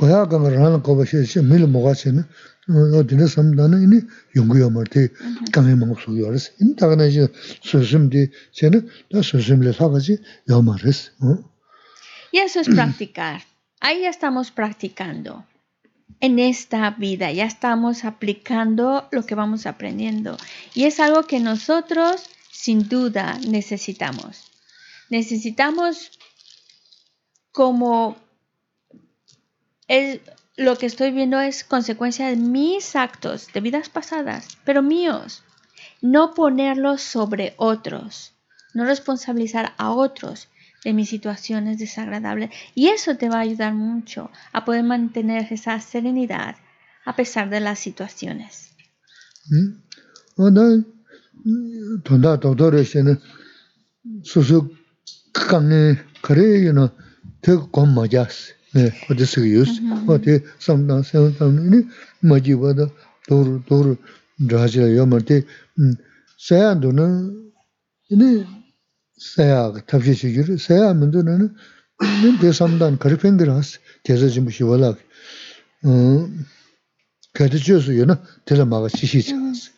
[0.00, 2.24] baya kama ran koba shi mila moga shi na
[2.96, 4.00] o dine samdana ini
[4.34, 5.08] yungu yomar di
[5.52, 7.28] kange mangab sugu yoris ini taga na shi
[7.62, 8.80] susim di shi na
[9.10, 10.16] da susim le saka shi
[10.48, 11.10] yomaris
[12.32, 13.40] y eso es practicar
[13.80, 15.44] ahí estamos practicando.
[16.20, 20.36] En esta vida, ya estamos aplicando lo que vamos aprendiendo.
[20.74, 24.50] Y es algo que nosotros sin duda necesitamos.
[25.10, 26.10] Necesitamos
[27.52, 28.16] como
[30.56, 35.42] lo que estoy viendo es consecuencia de mis actos de vidas pasadas, pero míos.
[36.00, 38.32] No ponerlos sobre otros,
[38.74, 40.48] no responsabilizar a otros,
[40.84, 42.50] de mis situaciones desagradables.
[42.74, 46.56] Y eso te va a ayudar mucho a poder mantener esa serenidad
[47.04, 48.74] a pesar de las situaciones.
[69.18, 71.54] 사야가 탑시 주기로 사야 문도는
[72.22, 74.94] 는 대삼단 가르펜드라스 계속 좀 쉬워라
[75.84, 76.44] 음
[77.32, 79.70] 가르쳐서 요나 데라마가 시시자스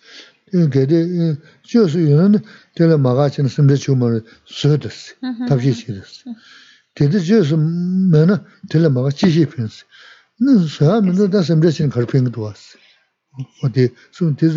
[0.72, 1.36] 게데
[1.70, 2.41] 저서 요는
[2.74, 4.91] 데라마가 친 선배 주문 쓰듯
[5.49, 6.05] 탑시 시듯
[6.95, 9.84] 게데 저서 뭐나 데라마가 시시펜스
[10.41, 12.78] 는 사야 문도다 선배 친 가르펜도 왔어
[13.62, 14.51] 어디 숨 뒤에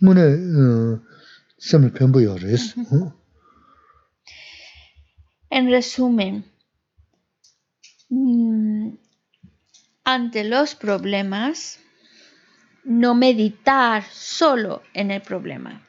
[0.00, 1.00] 문에 음
[1.58, 3.25] 섬을 변부 요래스 어
[5.50, 6.44] En resumen,
[8.08, 8.90] mm,
[10.04, 11.80] ante los problemas,
[12.84, 15.82] no meditar solo en el problema.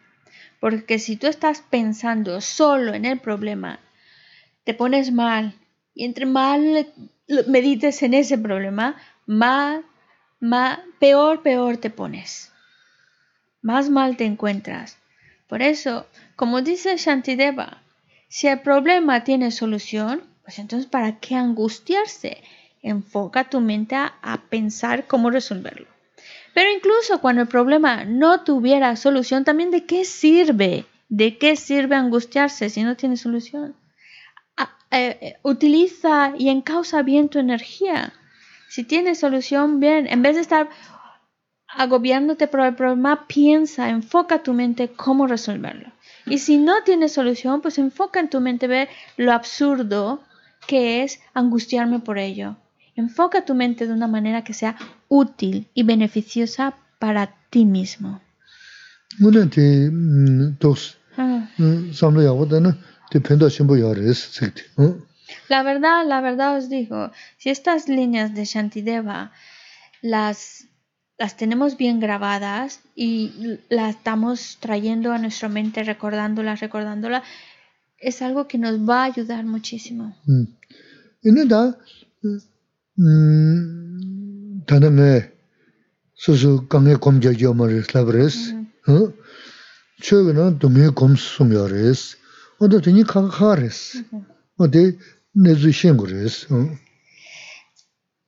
[0.60, 3.80] Porque si tú estás pensando solo en el problema,
[4.64, 5.54] te pones mal.
[5.94, 6.88] Y entre mal
[7.48, 8.96] medites en ese problema,
[9.26, 9.82] más,
[10.40, 12.52] más, peor, peor te pones.
[13.62, 14.98] Más mal te encuentras.
[15.48, 17.82] Por eso, como dice Shantideva,
[18.28, 22.44] si el problema tiene solución, pues entonces ¿para qué angustiarse?
[22.82, 25.88] Enfoca tu mente a, pensar cómo resolverlo.
[26.54, 31.96] Pero incluso cuando el problema no tuviera solución, también de qué sirve, de qué sirve
[31.96, 33.76] angustiarse si no tiene solución.
[34.90, 38.14] Eh, eh, utiliza y encausa bien tu energía.
[38.70, 40.70] Si tiene solución, bien, en vez de estar
[41.68, 45.92] agobiándote por el problema, piensa, enfoca tu mente cómo resolverlo.
[46.30, 50.22] Y si no tiene solución, pues enfoca en tu mente ver lo absurdo
[50.68, 52.58] que es angustiarme por ello.
[52.96, 54.76] Enfoca tu mente de una manera que sea
[55.08, 58.22] útil y beneficiosa para ti mismo.
[65.50, 69.32] La verdad, la verdad os digo, si estas líneas de Shantideva
[70.02, 70.67] las,
[71.18, 77.24] las tenemos bien grabadas y las estamos trayendo a nuestra mente, recordándolas, recordándolas,
[77.98, 80.16] es algo que nos va a ayudar muchísimo.
[84.68, 85.22] tanda nga
[86.14, 86.68] susu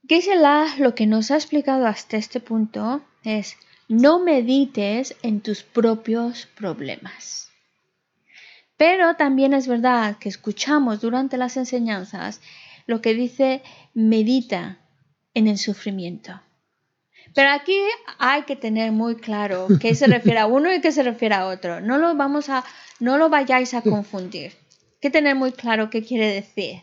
[0.10, 3.57] Geshe-la lo que nos ha explicado hasta este punto es
[3.88, 7.51] no medites en tus propios problemas.
[8.76, 12.41] Pero también es verdad que escuchamos durante las enseñanzas
[12.88, 13.62] lo que dice
[13.93, 14.80] medita
[15.36, 16.41] en el sufrimiento.
[17.36, 17.78] Pero aquí
[18.18, 21.45] hay que tener muy claro qué se refiere a uno y qué se refiere a
[21.45, 21.82] otro.
[21.82, 22.64] No lo vamos a,
[22.99, 24.53] no lo vayáis a confundir.
[24.53, 26.82] Hay que tener muy claro qué quiere decir.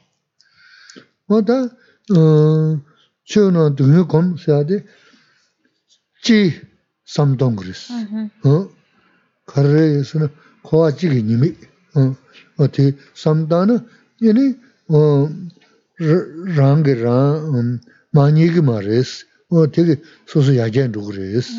[15.98, 17.80] Rāngi rāng
[18.16, 19.96] māñīgi mā rēs, o tegi
[20.28, 21.50] sosu yājian rūg rēs.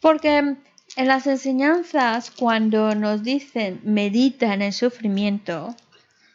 [0.00, 0.56] Porque
[0.96, 5.74] en las enseñanzas, cuando nos dicen medita en el sufrimiento,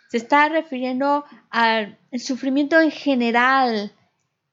[0.09, 3.91] se está refiriendo al sufrimiento en general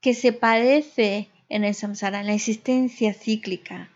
[0.01, 3.89] que se padece en el samsara, en la existencia cíclica.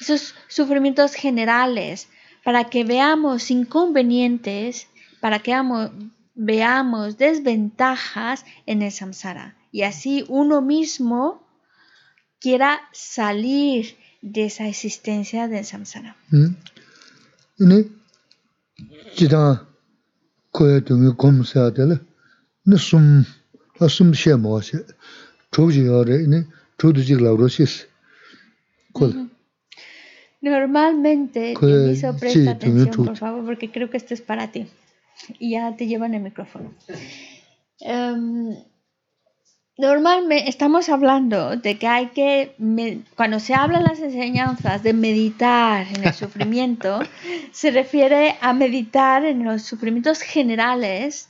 [0.00, 2.08] Esos sufrimientos generales,
[2.42, 4.88] para que veamos inconvenientes,
[5.20, 5.54] para que
[6.34, 9.56] veamos desventajas en el samsara.
[9.72, 11.46] Y así uno mismo
[12.40, 16.16] quiera salir de esa existencia del samsara.
[30.40, 31.54] Normalmente,
[32.18, 34.66] presta atención, por favor, porque creo que esto es para ti
[35.38, 36.72] y ya te llevan el micrófono.
[37.80, 38.54] Em,
[39.76, 42.54] normalmente estamos hablando de que hay que,
[43.16, 47.00] cuando se hablan las enseñanzas de meditar en el sufrimiento,
[47.52, 51.29] se refiere a meditar en los sufrimientos generales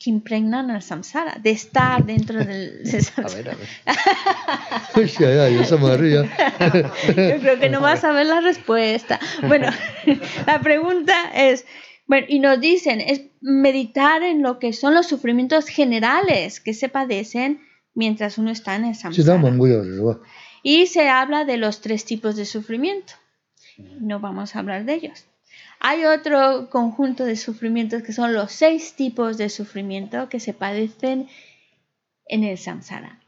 [0.00, 3.28] que impregnan al samsara, de estar dentro del, samsara.
[3.28, 3.68] A ver, a ver.
[7.06, 9.20] Yo creo que no vas a ver la respuesta.
[9.46, 9.68] Bueno,
[10.46, 11.66] la pregunta es,
[12.06, 16.88] bueno, y nos dicen, es meditar en lo que son los sufrimientos generales que se
[16.88, 17.60] padecen
[17.94, 19.14] mientras uno está en el samsara.
[20.62, 23.12] Y se habla de los tres tipos de sufrimiento.
[24.00, 25.26] No vamos a hablar de ellos.
[25.80, 31.28] Hay otro conjunto de sufrimientos que son los seis tipos de sufrimiento que se padecen
[32.26, 33.18] en el samsara.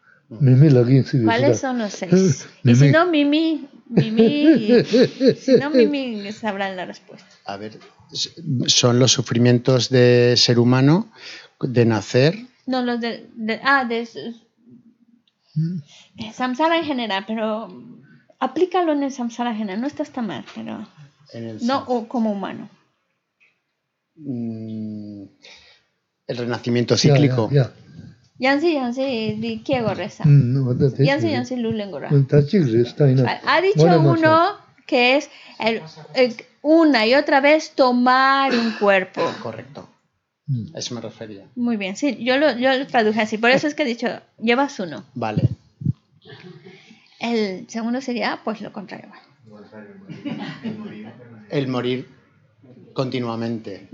[1.24, 2.46] ¿Cuáles son los seis?
[2.62, 4.84] Y si no, Mimi, Mimi,
[5.38, 7.26] si no, Mimi sabrá la respuesta.
[7.44, 7.78] A ver,
[8.66, 11.11] son los sufrimientos de ser humano
[11.61, 12.38] de nacer.
[12.66, 13.28] No, los de,
[13.64, 14.07] ah, de,
[16.32, 17.68] samsara en general, pero
[18.38, 20.86] aplícalo en el samsara en general, no estás tan mal, pero
[21.62, 22.68] no o como humano.
[24.16, 25.24] Mm,
[26.26, 27.50] el renacimiento cíclico.
[28.38, 30.24] Yansi Yansi di kiego reza.
[30.26, 32.10] Yansi Yansi lulengora.
[33.46, 34.56] Ha dicho uno
[34.86, 35.80] que es el,
[36.14, 39.22] el una y otra vez tomar un cuerpo.
[39.42, 39.88] Correcto.
[40.74, 41.46] A eso me refería.
[41.54, 43.38] Muy bien, sí, yo lo, yo lo traduje así.
[43.38, 44.08] Por eso es que he dicho,
[44.38, 45.04] llevas uno.
[45.14, 45.48] Vale.
[47.20, 49.08] El segundo sería, pues lo contrario
[51.50, 52.08] el morir,
[52.94, 53.88] continuamente.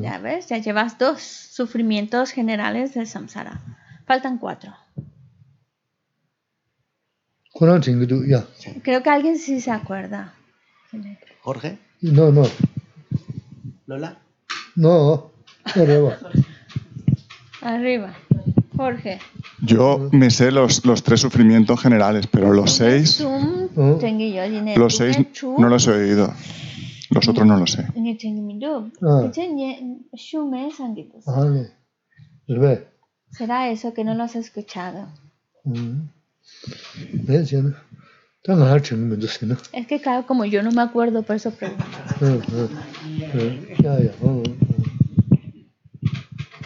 [0.00, 3.60] Ya ves, ya llevas dos sufrimientos generales del samsara.
[4.06, 4.72] Faltan cuatro.
[8.82, 10.34] Creo que alguien sí se acuerda.
[11.40, 11.78] ¿Jorge?
[12.02, 12.44] No, no.
[13.86, 14.18] ¿Lola?
[14.74, 15.32] No,
[15.64, 16.18] arriba.
[17.62, 18.14] arriba.
[18.76, 19.18] Jorge.
[19.62, 23.20] Yo me sé los, los tres sufrimientos generales, pero los seis.
[24.76, 25.16] Los seis
[25.58, 26.32] no los he oído.
[27.10, 27.86] Los otros no los sé.
[33.30, 35.08] Será eso que no los he escuchado.
[39.72, 41.84] Es que claro, como yo no me acuerdo, por eso pregunto.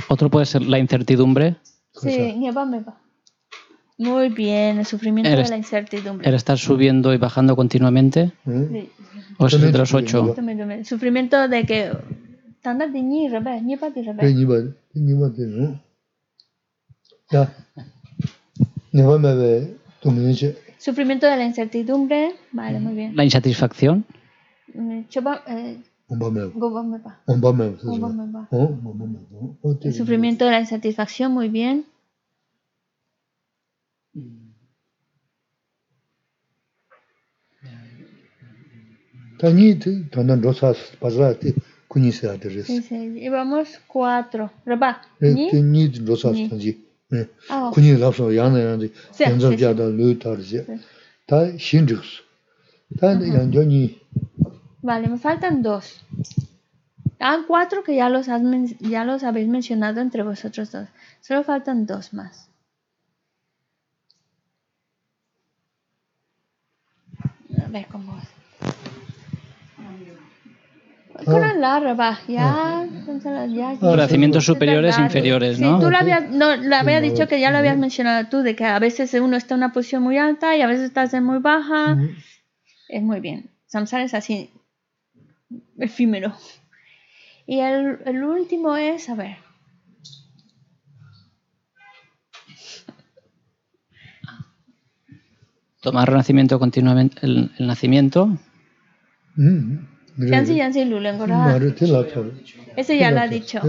[0.09, 1.57] Otro puede ser la incertidumbre.
[2.03, 3.01] Sí, ñepa, mepa.
[3.99, 6.27] Muy bien, el sufrimiento el, de la incertidumbre.
[6.27, 8.33] El estar subiendo y bajando continuamente.
[8.47, 8.89] ¿Eh?
[9.39, 10.35] O es de los ocho.
[10.85, 11.93] Sufrimiento de que.
[12.63, 14.35] Tanda de ñi rebe, ñepa de rebe.
[14.35, 14.55] ñepa,
[14.95, 15.81] ñepa de rebe.
[17.31, 17.55] Ya.
[18.93, 19.19] ñepa.
[20.79, 22.37] Sufrimiento de la incertidumbre.
[22.53, 22.83] Vale, mm.
[22.83, 23.17] muy bien.
[23.17, 24.07] La insatisfacción.
[24.73, 25.79] Mm, chopa, eh,
[29.83, 31.85] el sufrimiento de la insatisfacción, muy bien.
[43.15, 44.51] Llevamos cuatro.
[45.21, 45.51] Ni.
[47.73, 48.89] Kuni lapso yana yana
[49.19, 50.61] yanzam jada lu tarzi.
[51.27, 51.47] Ta.
[52.99, 54.00] Ta ni
[54.83, 56.05] vale, me faltan dos.
[57.19, 60.89] Ah, cuatro que ya los, has men- ya los habéis mencionado entre vosotros dos.
[61.21, 62.49] Solo faltan dos más.
[67.63, 68.29] A ver cómo es.
[71.27, 73.91] Con la reba, ya, entonces, ya, ya.
[73.91, 75.79] Renacimientos Es superiores e inferiores, Sí, ¿no?
[75.81, 77.61] tú lo habías, no, lo había Sí, dicho que ya lo sí.
[77.61, 80.63] habías mencionado tú, de que a veces uno está en una posición muy alta y
[80.63, 81.99] a veces estás en muy baja.
[82.89, 83.51] Es muy bien.
[83.67, 84.51] Samsara es así,
[85.79, 86.35] efímero.
[87.47, 89.37] Y el, el último es, a ver,
[95.81, 98.39] tomar renacimiento continuamente el, el nacimiento.
[100.17, 101.59] Yansi Yansi Lulengora.
[102.77, 103.61] Ese ya lo ha dicho.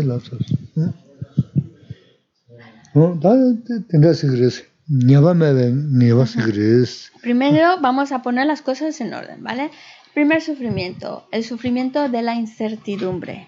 [7.22, 9.72] Primero vamos a poner las cosas en orden, ¿vale?
[10.14, 13.48] Primer sufrimiento, el sufrimiento de la incertidumbre.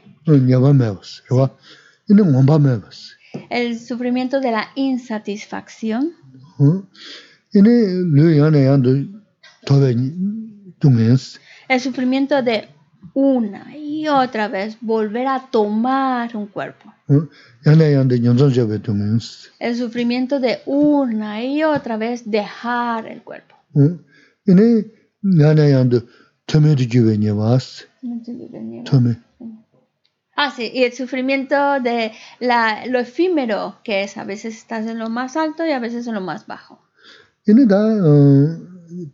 [3.49, 6.13] El sufrimiento de la insatisfacción.
[11.67, 12.69] El sufrimiento de
[13.13, 16.93] una y otra vez volver a tomar un cuerpo.
[19.59, 23.55] El sufrimiento de una y otra vez dejar el cuerpo.
[26.42, 26.58] 어?
[26.58, 27.86] 이네 야네 양도 토메도 주베 냐바스.
[28.84, 29.16] 토메.
[30.36, 35.00] Ah, sí, y el sufrimiento de la, lo efímero, que es a veces estás en
[35.00, 36.78] lo más alto y a veces en lo más bajo.
[37.48, 38.58] 이네 다 어,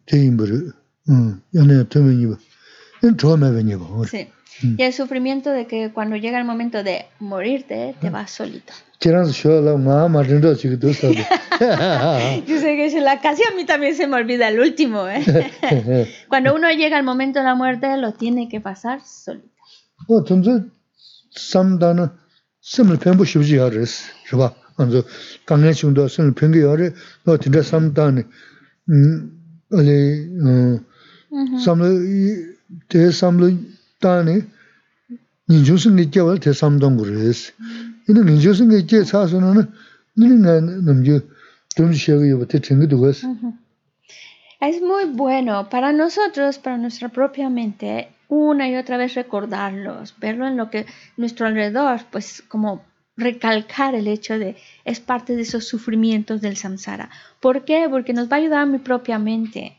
[0.06, 0.72] 대인부를.
[1.08, 1.12] 어,
[1.54, 2.36] 야네 토메 냐바.
[3.02, 4.04] 이 토메베 냐바.
[4.06, 4.28] Sí.
[4.61, 8.73] Y el sufrimiento de que cuando llega el momento de morirte, te vas solito.
[12.45, 15.07] Yo sé que se la casi a mí también se me olvida el último.
[15.07, 15.23] ¿eh?
[16.27, 19.47] Cuando uno llega al momento de la muerte, lo tiene que pasar solito.
[31.29, 31.59] Uh -huh.
[44.61, 50.47] Es muy bueno para nosotros, para nuestra propia mente, una y otra vez recordarlos, verlo
[50.47, 50.85] en lo que
[51.17, 52.83] nuestro alrededor, pues como
[53.15, 57.09] recalcar el hecho de es parte de esos sufrimientos del samsara.
[57.39, 57.87] ¿Por qué?
[57.89, 59.78] Porque nos va a ayudar a mi propia mente.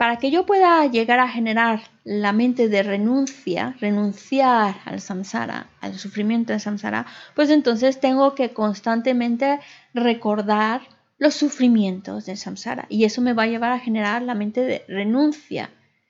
[0.00, 5.98] Para que yo pueda llegar a generar la mente de renuncia, renunciar al samsara, al
[5.98, 9.60] sufrimiento del samsara, pues entonces tengo que constantemente
[9.92, 10.80] recordar
[11.18, 12.86] los sufrimientos del samsara.
[12.88, 15.68] Y eso me va a llevar a generar la mente de renuncia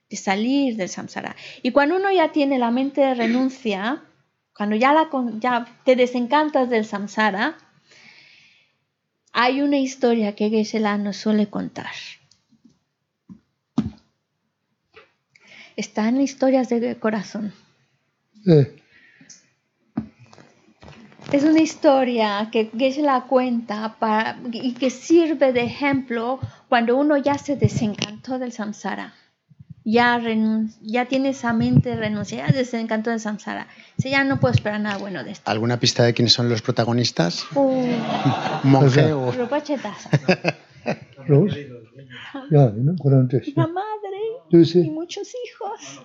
[0.09, 1.34] de salir del samsara.
[1.64, 4.05] Y cuando uno ya tiene la mente de renuncia,
[4.55, 5.09] cuando ya, la,
[5.41, 7.59] ya te desencantas del samsara,
[9.32, 11.91] hay una historia que Geshe-la nos suele contar.
[15.81, 17.53] está en historias de corazón.
[18.45, 18.66] Sí.
[21.33, 23.95] Es una historia que Geshe la cuenta
[24.51, 29.14] y que sirve de ejemplo cuando uno ya se desencantó del samsara.
[29.85, 30.20] Ya,
[30.83, 33.68] ya tiene esa mente renunciada, renuncia, desencantó del samsara.
[33.99, 35.51] O sea, ya no puedo esperar nada bueno de esto.
[35.51, 37.47] ¿Alguna pista de quiénes son los protagonistas?
[37.55, 37.87] Uh.
[38.64, 39.33] Monje o...
[39.33, 39.62] Rupa
[41.26, 41.68] Rose?
[42.51, 42.95] Ya, no?
[44.53, 46.03] Y muchos hijos.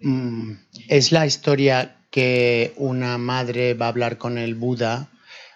[0.00, 0.52] Mm,
[0.88, 5.08] es la historia que una madre va a hablar con el Buda,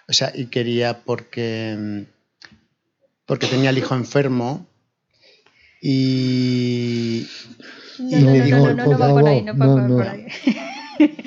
[0.09, 2.03] o sea, y quería porque, mm,
[3.26, 4.66] porque tenía al hijo enfermo
[5.80, 7.28] y,
[8.01, 10.26] no, y no, no, no, no, no, por ahí, no, va por ahí.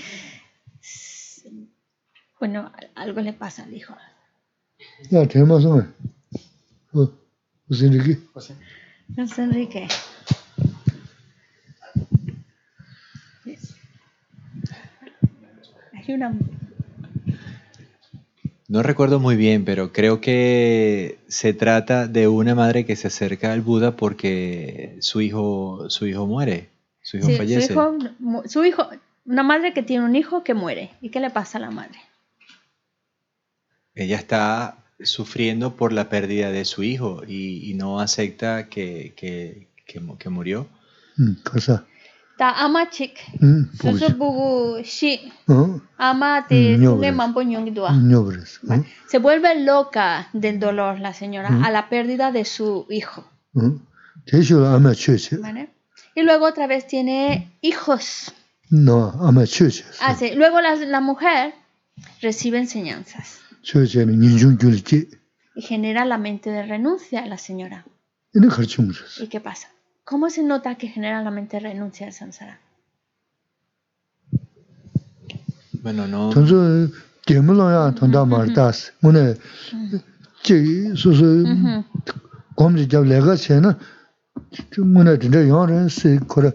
[2.39, 3.95] bueno, algo le pasa al hijo.
[5.09, 5.93] Ya, tenemos una.
[6.91, 7.09] Oh,
[7.67, 8.20] José Enrique.
[8.34, 8.55] José.
[9.10, 9.88] Gracias, Enrique.
[15.93, 16.34] Hay una...
[18.68, 23.51] No recuerdo muy bien, pero creo que se trata de una madre que se acerca
[23.51, 26.70] al Buda porque su hijo, su hijo muere,
[27.01, 27.68] su hijo fallece.
[27.68, 27.97] Su hijo,
[28.45, 28.89] su hijo,
[29.26, 30.91] una madre que tiene un hijo que muere.
[31.01, 31.99] ¿Y qué le pasa a la madre?
[33.95, 40.68] Ella está sufriendo por la pérdida de su hijo y, no acepta que, que, murió.
[41.43, 41.86] Cosa.
[42.38, 43.20] Ta ama chik.
[44.84, 45.32] Shi.
[49.08, 53.30] Se vuelve loca del dolor la señora a la pérdida de su hijo.
[55.41, 55.70] ¿Vale?
[56.16, 58.34] Y luego otra vez tiene hijos.
[58.70, 59.43] No, ama
[60.02, 61.54] ah, Luego la, la mujer
[62.22, 63.39] recibe enseñanzas.
[65.55, 67.86] Y genera la mente de renuncia la señora.
[68.34, 69.68] ¿Y qué pasa?
[70.03, 72.60] ¿Cómo se nota que genera la mente de renuncia el?
[75.82, 76.30] Bueno, no.
[76.30, 76.91] Entonces,
[84.84, 86.51] muna dinda yang rin si kora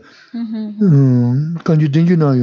[1.64, 2.34] kanju dinju na.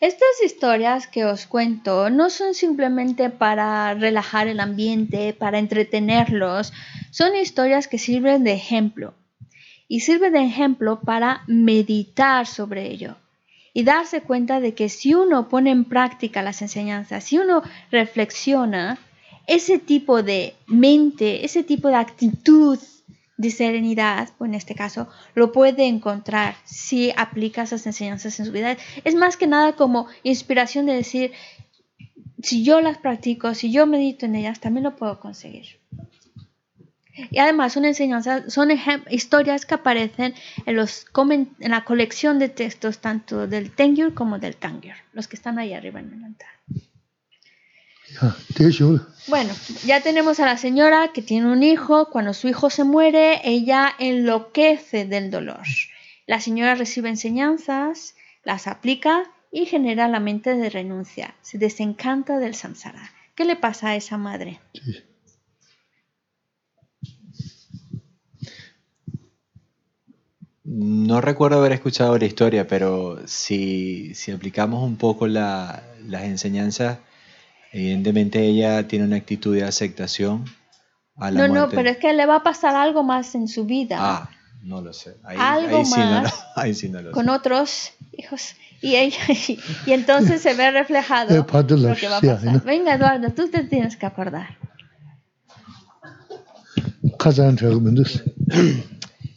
[0.00, 6.72] Estas historias que os cuento no son simplemente para relajar el ambiente, para entretenerlos,
[7.10, 9.14] son historias que sirven de ejemplo.
[9.88, 13.16] Y sirven de ejemplo para meditar sobre ello
[13.72, 18.98] y darse cuenta de que si uno pone en práctica las enseñanzas, si uno reflexiona,
[19.46, 22.78] ese tipo de mente, ese tipo de actitud
[23.36, 28.52] de serenidad, pues en este caso, lo puede encontrar si aplica esas enseñanzas en su
[28.52, 28.76] vida.
[29.04, 31.32] Es más que nada como inspiración de decir,
[32.42, 35.78] si yo las practico, si yo medito en ellas, también lo puedo conseguir.
[37.30, 38.68] Y además son enseñanzas, son
[39.10, 40.34] historias que aparecen
[40.66, 45.36] en, los en la colección de textos tanto del Tengyur como del Kangyur, los que
[45.36, 46.48] están ahí arriba en el altar.
[48.20, 48.36] Ah,
[49.28, 49.52] bueno,
[49.84, 53.92] ya tenemos a la señora que tiene un hijo, cuando su hijo se muere, ella
[53.98, 55.64] enloquece del dolor.
[56.26, 62.54] La señora recibe enseñanzas, las aplica y genera la mente de renuncia, se desencanta del
[62.54, 63.10] samsara.
[63.34, 64.60] ¿Qué le pasa a esa madre?
[70.64, 76.98] No recuerdo haber escuchado la historia, pero si, si aplicamos un poco la, las enseñanzas
[77.76, 80.44] evidentemente ella tiene una actitud de aceptación
[81.16, 81.76] a la No, no, muerte.
[81.76, 84.30] pero es que le va a pasar algo más en su vida Ah,
[84.62, 85.16] no lo sé.
[85.24, 87.30] Ahí, Algo ahí sí no, lo- más ahí sí no lo con sé.
[87.30, 88.54] otros hijos.
[88.80, 89.18] Y, ella,
[89.86, 91.34] y, entonces se ve reflejado
[91.90, 92.52] lo que va a pasar.
[92.54, 92.60] ¿no?
[92.60, 94.56] Venga, Eduardo, tú te tienes que acordar.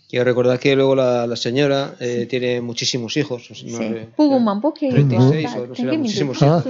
[0.10, 3.48] Quiero recordar que luego la, la señora eh, tiene muchísimos hijos.
[3.54, 3.68] Sí.
[3.70, 3.78] No,
[4.18, 6.64] 36 eh, o no sé, muchísimos hijos.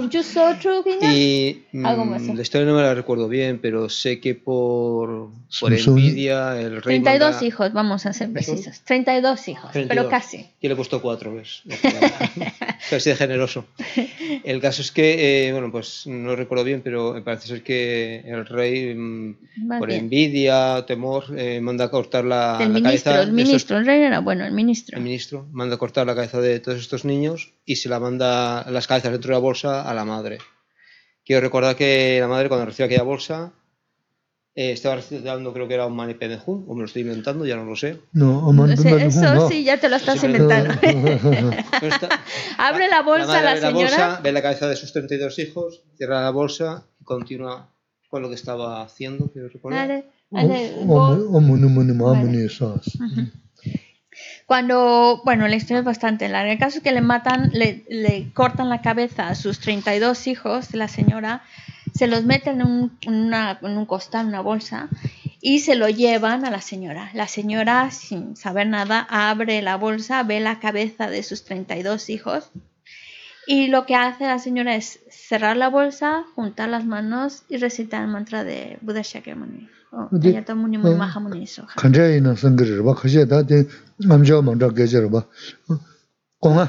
[1.00, 2.34] Y mm, ¿eh?
[2.34, 7.00] la historia no me la recuerdo bien, pero sé que por, por envidia el rey...
[7.00, 7.46] 32 manda...
[7.46, 8.80] hijos, vamos a ser precisos.
[8.80, 9.88] 32 hijos, 32.
[9.88, 10.46] pero casi.
[10.60, 11.62] Y le costó cuatro, ¿ves?
[12.90, 13.64] casi de generoso.
[14.44, 18.44] El caso es que, eh, bueno, pues no recuerdo bien, pero parece ser que el
[18.44, 20.00] rey, mm, por bien.
[20.00, 24.44] envidia, temor, eh, manda a cortar la, la cabeza el ministro, el rey era bueno,
[24.44, 24.96] el ministro.
[24.98, 28.64] el ministro manda a cortar la cabeza de todos estos niños y se la manda
[28.70, 30.38] las cabezas dentro de la bolsa a la madre.
[31.24, 33.52] Quiero recordar que la madre cuando recibe aquella bolsa
[34.54, 37.56] eh, estaba recitando, creo que era un Mani Padme o me lo estoy inventando, ya
[37.56, 38.00] no lo sé.
[38.12, 39.48] No, aman No sé, eso no.
[39.48, 40.74] sí, ya te lo estás Sí, inventando.
[41.82, 42.20] Está-
[42.58, 43.90] Abre la bolsa madre la abre la señora.
[43.90, 47.68] bolsa, ve la cabeza de sus 32 hijos, cierra la bolsa y continúa
[48.08, 49.86] con lo que estaba haciendo, quiero recordar.
[49.88, 50.04] Vale,
[54.46, 56.52] Cuando, bueno, la historia es bastante larga.
[56.52, 60.74] El caso es que le matan, le, le cortan la cabeza a sus 32 hijos
[60.74, 61.42] la señora,
[61.94, 64.88] se los meten en un, una- en un costal, una bolsa,
[65.40, 67.10] y se lo llevan a la señora.
[67.14, 72.50] La señora, sin saber nada, abre la bolsa, ve la cabeza de sus 32 hijos,
[73.46, 78.02] y lo que hace la señora es cerrar la bolsa, juntar las manos y recitar
[78.02, 79.68] el mantra de Buddha Shakyamuni.
[80.34, 81.66] 야 때문에 뭐 마하면 있어.
[81.76, 82.94] 근데 이는 생각을 봐.
[82.94, 83.64] 그게 다데
[84.08, 85.26] 남자 먼저 계절 봐.
[86.40, 86.68] 공아.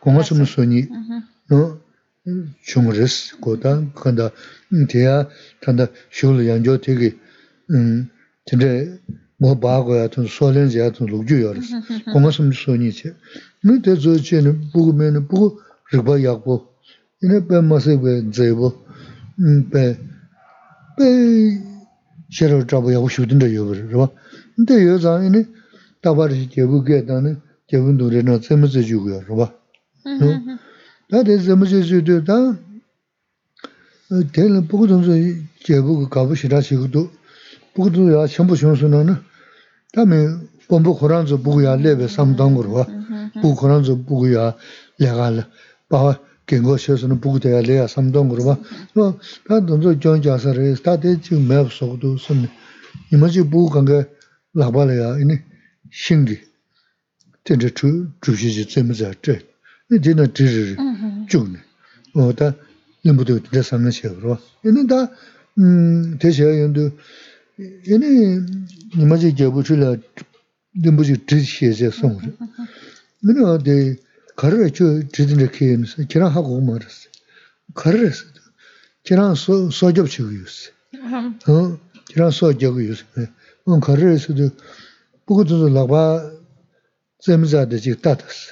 [0.00, 0.86] 공아 좀 소니.
[1.48, 1.78] 너
[2.62, 4.30] 중르스 고다 근데
[4.88, 5.28] 대야
[5.60, 7.16] 단다 쇼를 연조 되게
[7.70, 8.08] 음
[8.48, 8.98] 근데
[9.38, 11.60] 뭐 봐고야 좀 소련지야 좀 루주여라.
[12.12, 13.12] 공아 좀 소니지.
[13.64, 15.60] 너 대저제는 부구면 부구
[15.90, 16.68] 르바 약고
[17.22, 18.72] 이네 배 맛에 배 제보
[19.72, 19.98] 배
[22.32, 24.08] shero chabu yagu shukdinda yobar, rwa.
[24.58, 25.46] Nde yo zang ini
[26.00, 27.36] tabarishi jebu gaya dani
[27.68, 29.52] jebu nure na tsemaze yugaya, rwa.
[30.06, 30.58] Mm-hmm, mm-hmm.
[31.10, 32.56] Da de tsemaze yudu da
[34.32, 35.12] tena bukudunzu
[35.64, 37.10] jebu gabu shira shikudu
[37.76, 39.20] bukudunzu ya shenpo shionsu na na
[39.94, 42.86] dami bombo koranzu bukuya lebe samdangu, rwa.
[42.88, 44.54] Mm-hmm, buku koranzu bukuya
[44.98, 45.44] legala,
[45.90, 46.16] bawa
[46.52, 48.58] gengo shesunu bukudaya leya samdongurwa.
[48.94, 52.48] No, ta donzo gyon jasa reyes, ta de chik mayab sokudu sunni.
[53.10, 54.06] Ima chik buku kanka
[54.54, 55.40] lakpa leya, ini
[55.90, 56.38] shingi,
[57.44, 59.40] tenze chubshi chi tsemi zaya chay.
[59.90, 60.76] Ini dina dhiri
[61.30, 61.58] chukni.
[62.14, 62.54] O ta
[63.04, 64.38] limbu dhiyo dhira samna shegurwa.
[64.64, 65.10] Ini ta,
[65.56, 66.92] mm, te sheya yondu,
[67.94, 68.10] ini
[69.00, 69.96] ima chik gyabu chula
[70.74, 72.32] limbu chik dhiri shesaya songurwa.
[73.22, 73.98] Mino de,
[74.36, 77.08] karara chu chidinda kiyo nisa, kiraan haku kuma rasi.
[77.74, 78.24] Karara rasi,
[79.04, 79.34] kiraan
[79.78, 80.70] sojob chigo yusi.
[82.08, 83.04] Kiraan sojob yusi.
[83.66, 84.50] Un karara rasi du,
[85.26, 86.32] buku dhundu lakba
[87.24, 88.50] zemzada chigo tatasi.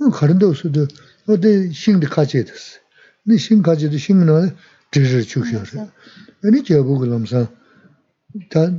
[0.00, 0.86] Un karanda usi du,
[1.28, 2.78] ode shingdi kachi dasi.
[3.26, 4.48] Ni shing kachi du shing na
[4.92, 5.78] dhizhir chukiyo rasi.
[6.44, 7.48] Ani chiga buku lamsa,
[8.50, 8.70] ta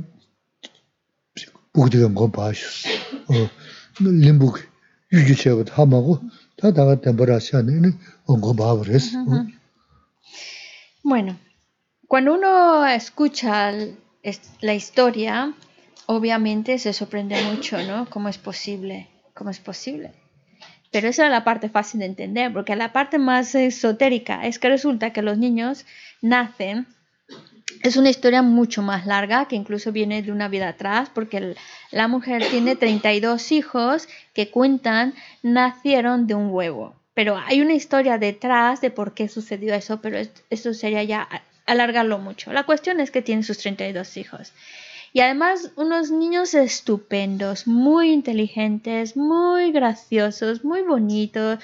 [1.74, 2.88] buku dhiga mgo baashusi.
[4.00, 4.71] Limbuki.
[5.11, 5.27] 지 따졌어.
[5.27, 5.27] 어, 가른데 없어도 어디 신데 가지됐어.
[5.27, 5.27] 네 신가지도 신문에 지를 주셔.
[5.27, 6.27] 아니 제보 그럼서 다 부디가 뭐 봐셨어.
[6.27, 7.93] 어, 림북 유기체가 하마고 다 다가 템버라샤는
[8.27, 9.19] ongo 봐버렸어.
[9.27, 9.47] 어?
[11.03, 11.37] Bueno,
[12.07, 15.53] cuando uno escucha el- es- la historia,
[16.07, 18.05] obviamente se sorprende mucho, ¿no?
[18.09, 19.07] ¿Cómo es posible?
[19.33, 20.11] ¿Cómo es posible?
[20.91, 24.69] Pero esa es la parte fácil de entender, porque la parte más esotérica es que
[24.69, 25.85] resulta que los niños
[26.21, 26.87] nacen.
[27.82, 31.54] es una historia mucho más larga que incluso viene de una vida atrás, porque
[31.90, 36.94] la mujer tiene 32 hijos que cuentan nacieron de un huevo.
[37.14, 41.28] Pero hay una historia detrás de por qué sucedió eso, pero es- eso sería ya
[41.66, 42.52] alargarlo mucho.
[42.52, 44.52] La cuestión es que tiene sus 32 hijos.
[45.14, 51.58] Y además unos niños estupendos, muy inteligentes, muy graciosos, muy bonitos,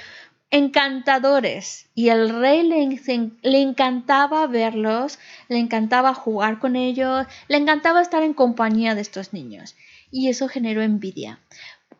[0.50, 1.86] encantadores.
[1.94, 5.18] Y el rey le, le encantaba verlos,
[5.48, 9.76] le encantaba jugar con ellos, le encantaba estar en compañía de estos niños.
[10.10, 11.38] Y eso generó envidia,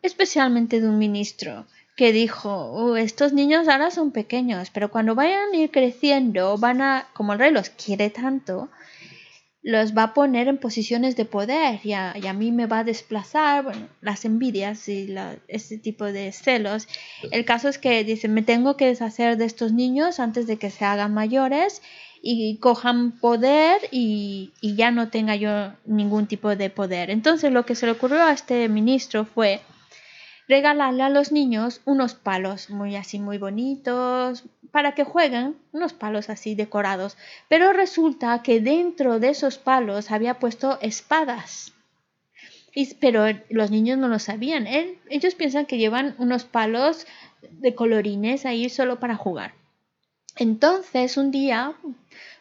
[0.01, 5.51] especialmente de un ministro que dijo, "Uh, estos niños ahora son pequeños, pero cuando vayan
[5.53, 8.69] a ir creciendo, van a, como el rey los quiere tanto,
[9.61, 13.63] los va a poner en posiciones de poder y a, mí me va a desplazar,
[13.65, 16.87] bueno, las envidias y la- ese tipo de celos.
[17.31, 20.69] El caso es que dice, me tengo que deshacer de estos niños antes de que
[20.69, 21.81] se hagan mayores
[22.21, 27.09] y cojan poder y, y ya no tenga yo ningún tipo de poder.
[27.09, 29.61] Entonces lo que se le ocurrió a este ministro fue
[30.49, 36.29] regalarle a los niños unos palos muy así muy bonitos para que jueguen unos palos
[36.29, 37.17] así decorados.
[37.47, 41.71] Pero resulta que dentro de esos palos había puesto espadas.
[42.73, 44.67] Y- pero los niños no lo sabían.
[44.67, 47.05] Él- ellos piensan que llevan unos palos
[47.51, 49.53] de colorines ahí solo para jugar.
[50.35, 51.73] Entonces un día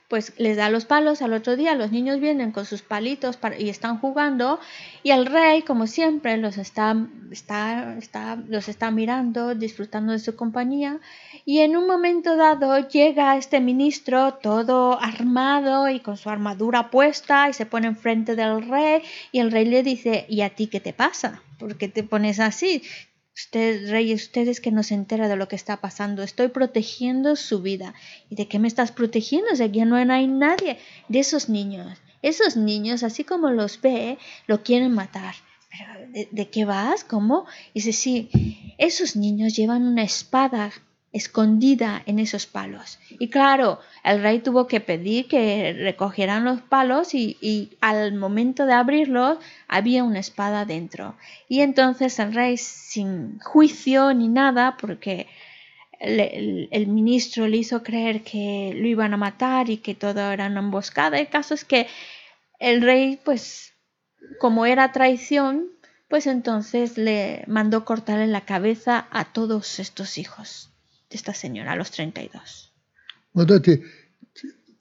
[0.09, 3.69] pues les da los palos, al otro día los niños vienen con sus palitos y
[3.69, 4.59] están jugando
[5.03, 6.97] y el rey, como siempre, los está,
[7.31, 10.99] está, está, los está mirando, disfrutando de su compañía
[11.45, 17.51] y en un momento dado llega este ministro todo armado y con su armadura puesta
[17.51, 20.81] y se pone enfrente del rey y el rey le dice, ¿y a ti qué
[20.81, 21.43] te pasa?
[21.59, 22.83] ¿Por qué te pones así?
[23.39, 26.25] Usted, rey, usted es que no se entera de lo que está pasando.
[26.25, 27.95] Estoy protegiendo su vida.
[28.29, 29.55] ¿Y de qué me estás protegiendo?
[29.55, 30.79] Si aquí no hay nadie
[31.09, 31.97] de esos niños.
[32.21, 34.19] esos niños, así como los ve,
[34.49, 35.37] lo quieren matar.
[35.71, 37.05] ¿Pero de, de qué vas?
[37.05, 37.47] ¿Cómo?
[37.75, 38.29] Dice, sí,
[38.77, 40.73] esos niños llevan una espada
[41.13, 42.99] escondida en esos palos.
[43.11, 48.75] Y claro, el rey tuvo que pedir que recogieran los palos y, al momento de
[48.75, 49.39] abrirlos
[49.69, 51.17] había una espada dentro.
[51.49, 55.27] Y entonces el rey, sin juicio ni nada, porque
[56.01, 60.61] el ministro le hizo creer que lo iban a matar y que todo era una
[60.61, 61.89] emboscada, el caso es que
[62.61, 63.75] el rey, pues,
[64.39, 65.69] como era traición,
[66.09, 70.71] pues entonces le mandó cortarle la cabeza a todos estos hijos
[71.10, 72.30] de esta señora, a los 32.
[73.36, 73.82] 어다티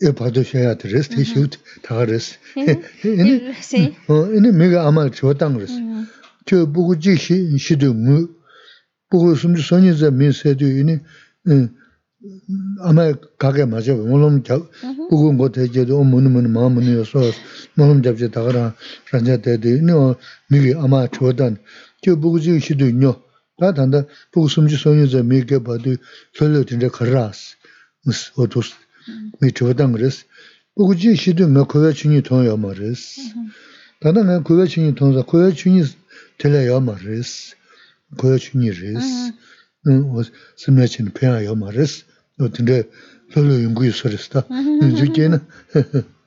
[0.05, 2.71] 에 봐도 셔야 드레스 티슈트 다가레스 Ujú.
[3.07, 3.95] ene Y- sí.
[4.09, 6.07] 어 ene 메가 아마 저당 그랬어 Ujú.
[6.47, 8.29] 저 보고 지시 시도 무
[9.11, 10.99] 보고 숨지 선이자 민세도 이니
[12.83, 14.69] 아마 가게 맞아 물론 저
[15.09, 17.21] 보고 뭐 대제도 뭐는 뭐는 마음은 요소
[17.77, 18.75] 뭐는 잡지 다가라
[19.13, 19.87] ran자 때도 이니
[20.51, 21.59] 미게 아마 저단
[22.03, 23.23] 저 보고 지시도 있뇨
[23.59, 25.97] 다 단다 보고 숨지 선이자 미게 봐도
[26.35, 27.57] 설려 진짜 가라스
[28.05, 28.75] 무스 어도스
[29.41, 30.25] 미 저단 그랬어
[30.75, 33.23] 보고 지시도 뭐 그가 중이 통요 말했어
[34.01, 35.83] 다다 내 그가 중이 통사 그가 중이
[36.39, 37.57] 들려요 말했어
[38.17, 39.33] 그가 중이 그랬어
[39.89, 40.23] 응, 어,
[40.57, 42.05] 스매치는 배야요 말했어.
[42.39, 42.85] 너 근데
[43.33, 44.47] 별로 연구이 소리스다.
[45.03, 45.41] 이제는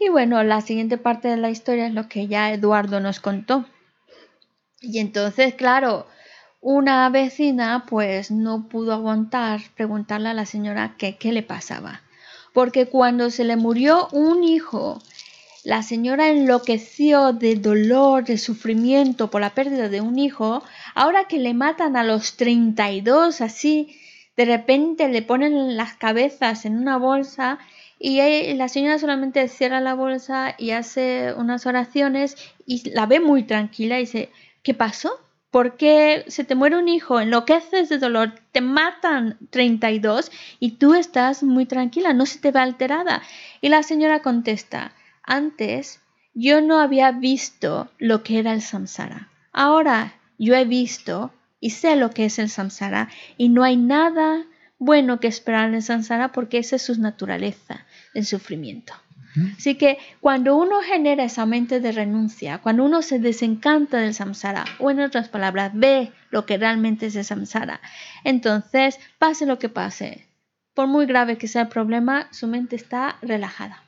[0.00, 3.64] Y bueno, la siguiente parte de la historia es lo que ya Eduardo nos contó.
[4.82, 6.06] Y entonces, claro,
[6.61, 12.01] una vecina pues no pudo aguantar preguntarle a la señora qué le pasaba.
[12.53, 15.01] Porque cuando se le murió un hijo,
[15.63, 20.63] la señora enloqueció de dolor, de sufrimiento por la pérdida de un hijo.
[20.95, 23.95] Ahora que le matan a los 32 así,
[24.37, 27.59] de repente le ponen las cabezas en una bolsa
[27.99, 32.35] y la señora solamente cierra la bolsa y hace unas oraciones
[32.65, 34.29] y la ve muy tranquila y dice,
[34.63, 35.19] ¿qué pasó?
[35.51, 37.19] ¿Por qué se te muere un hijo?
[37.19, 40.31] Enloqueces de dolor, te matan 32
[40.61, 43.21] y tú estás muy tranquila, no se te ve alterada.
[43.59, 44.93] Y la señora contesta,
[45.23, 45.99] antes
[46.33, 49.29] yo no había visto lo que era el samsara.
[49.51, 54.45] Ahora yo he visto y sé lo que es el samsara y no hay nada
[54.79, 58.93] bueno que esperar en el samsara porque esa es su naturaleza, el sufrimiento.
[59.57, 64.65] Así que cuando uno genera esa mente de renuncia, cuando uno se desencanta del samsara,
[64.79, 67.79] o en otras palabras, ve lo que realmente es el samsara,
[68.23, 70.27] entonces, pase lo que pase,
[70.73, 73.83] por muy grave que sea el problema, su mente está relajada.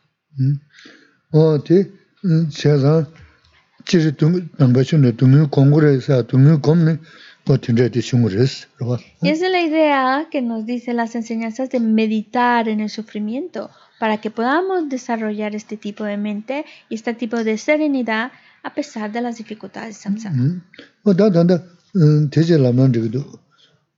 [9.21, 13.69] Y esa es la idea que nos dice las enseñanzas de meditar en el sufrimiento
[14.02, 18.32] para que podamos desarrollar este tipo de mente y este tipo de serenidad
[18.62, 20.62] a pesar de las dificultades del samsara.
[21.04, 21.62] 어 다단다
[21.96, 23.24] 음 대제라면 저기도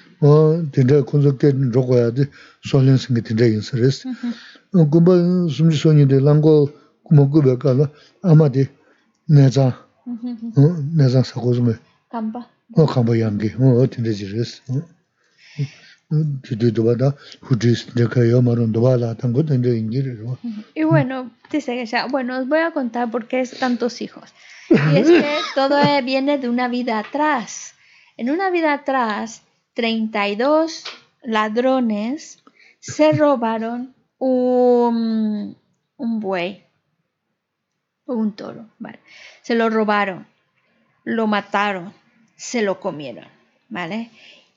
[0.72, 2.24] dindra kunzu ke rogwa ya di
[2.64, 3.62] sonlin singi dindra o
[20.76, 24.34] Y bueno, dice que ya, bueno, os voy a contar por qué es tantos hijos.
[24.70, 27.74] Y es que todo viene de una vida atrás.
[28.18, 29.43] En una vida atrás,
[29.74, 30.84] 32
[31.24, 32.44] ladrones
[32.80, 35.58] se robaron un,
[35.98, 36.64] un buey
[38.06, 39.00] o un toro, ¿vale?
[39.42, 40.26] Se lo robaron,
[41.04, 41.94] lo mataron,
[42.36, 43.28] se lo comieron,
[43.70, 44.12] ¿vale?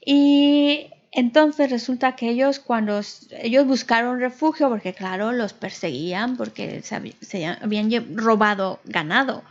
[0.04, 6.96] Y entonces resulta que ellos cuando ellos buscaron refugio, porque claro, los perseguían porque se,
[6.96, 9.42] habi- se habían robado ganado.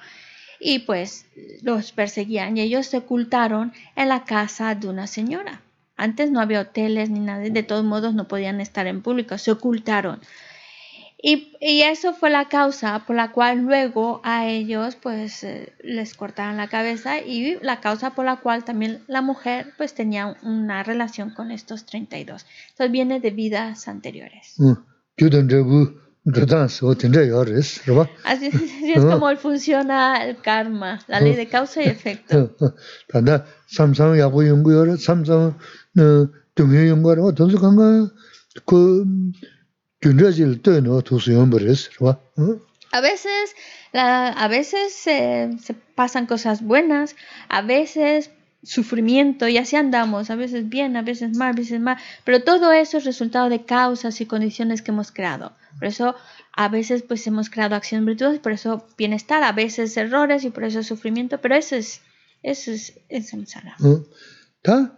[0.59, 1.25] Y pues
[1.61, 5.61] los perseguían y ellos se ocultaron en la casa de una señora.
[5.97, 9.51] Antes no había hoteles ni nada, de todos modos no podían estar en público, se
[9.51, 10.19] ocultaron.
[11.21, 16.13] Y, y eso fue la causa por la cual luego a ellos pues eh, les
[16.13, 20.83] cortaron la cabeza y la causa por la cual también la mujer pues tenía una
[20.83, 22.45] relación con estos 32.
[22.71, 24.55] Entonces viene de vidas anteriores.
[24.59, 26.04] 어
[28.23, 28.55] Así es,
[28.95, 32.55] es como funciona el karma, la ley de causa y efecto.
[42.91, 43.55] A veces,
[43.93, 47.15] a veces se pasan cosas buenas,
[47.49, 48.31] a veces
[48.65, 52.71] sufrimiento y así andamos, a veces bien, a veces mal, a veces mal, pero todo
[52.73, 55.53] eso es resultado de causas y condiciones que hemos creado.
[55.77, 56.15] Por eso
[56.53, 60.63] a veces pues hemos creado acciones virtudes, por eso bienestar, a veces errores y por
[60.63, 62.01] eso sufrimiento, pero eso es,
[62.43, 63.75] eso es, es samsara.
[64.61, 64.97] Ta,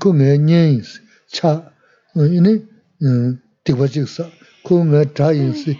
[0.00, 1.72] ku nga nyen yin si, cha,
[2.14, 2.52] ini
[3.64, 4.24] tikwa chik sa,
[4.64, 5.72] ku nga cha yin si,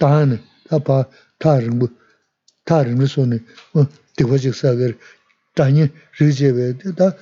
[0.00, 0.36] taa ni,
[0.68, 0.96] taa pa
[1.38, 1.86] taa rinpo,
[2.64, 3.38] taa rinpo so ni,
[4.16, 4.96] tikwa chik sa gari,
[5.56, 7.12] taa nyen ri chebe, taa,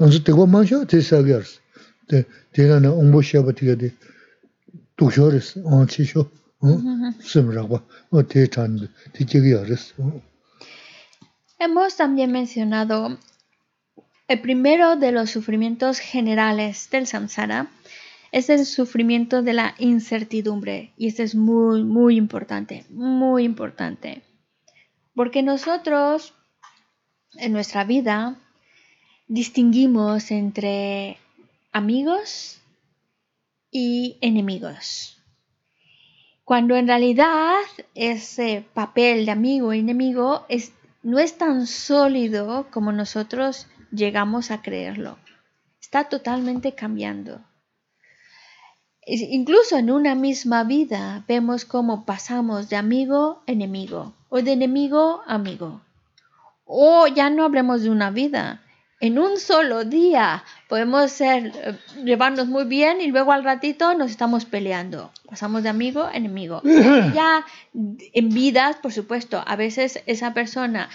[0.00, 1.58] anzu tikwa ma shio ti sa gari si,
[2.52, 3.88] ti na na ongbo sheba tiga di,
[4.96, 6.22] tuk shio ri si, on chi shio,
[7.22, 7.78] sim rakwa,
[8.28, 9.94] ti chan, ti chigi ya ri si.
[11.58, 13.18] Hemos también mencionado
[14.28, 17.68] el primero de los sufrimientos generales del samsara
[18.30, 24.22] es el sufrimiento de la incertidumbre y este es muy muy importante, muy importante.
[25.14, 26.34] Porque nosotros
[27.34, 28.36] en nuestra vida
[29.28, 31.18] distinguimos entre
[31.72, 32.60] amigos
[33.70, 35.18] y enemigos.
[36.44, 37.60] Cuando en realidad
[37.94, 40.72] ese papel de amigo y enemigo es,
[41.02, 45.18] no es tan sólido como nosotros llegamos a creerlo.
[45.80, 47.40] Está totalmente cambiando.
[49.02, 54.52] Es- Incluso en una misma vida vemos cómo pasamos de amigo a enemigo o de
[54.52, 55.80] enemigo a amigo.
[56.64, 58.62] O ya no hablemos de una vida.
[59.00, 64.12] En un solo día podemos ser, eh, llevarnos muy bien y luego al ratito nos
[64.12, 65.10] estamos peleando.
[65.28, 66.62] Pasamos de amigo a enemigo.
[67.12, 67.44] ya
[67.74, 70.88] en vidas, por supuesto, a veces esa persona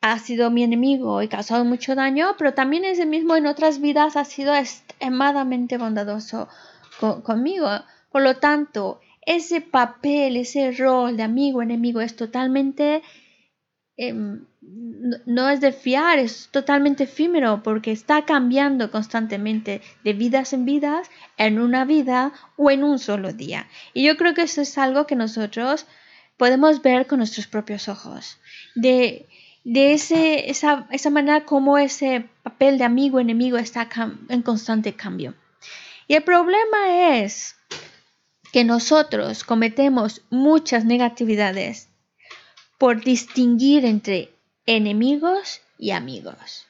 [0.00, 4.16] ha sido mi enemigo y causado mucho daño, pero también ese mismo en otras vidas
[4.16, 6.48] ha sido extremadamente bondadoso
[6.98, 7.68] co- conmigo.
[8.10, 13.02] Por lo tanto, ese papel, ese rol de amigo-enemigo es totalmente
[13.96, 20.52] em, no, no es de fiar, es totalmente efímero porque está cambiando constantemente de vidas
[20.52, 23.68] en vidas, en una vida o en un solo día.
[23.94, 25.86] Y yo creo que eso es algo que nosotros
[26.36, 28.38] podemos ver con nuestros propios ojos.
[28.74, 29.26] De,
[29.64, 33.88] de ese, esa, esa manera como ese papel de amigo-enemigo está
[34.28, 35.34] en constante cambio.
[36.08, 37.56] Y el problema es
[38.52, 41.88] que nosotros cometemos muchas negatividades
[42.78, 44.30] por distinguir entre
[44.66, 46.66] enemigos y amigos.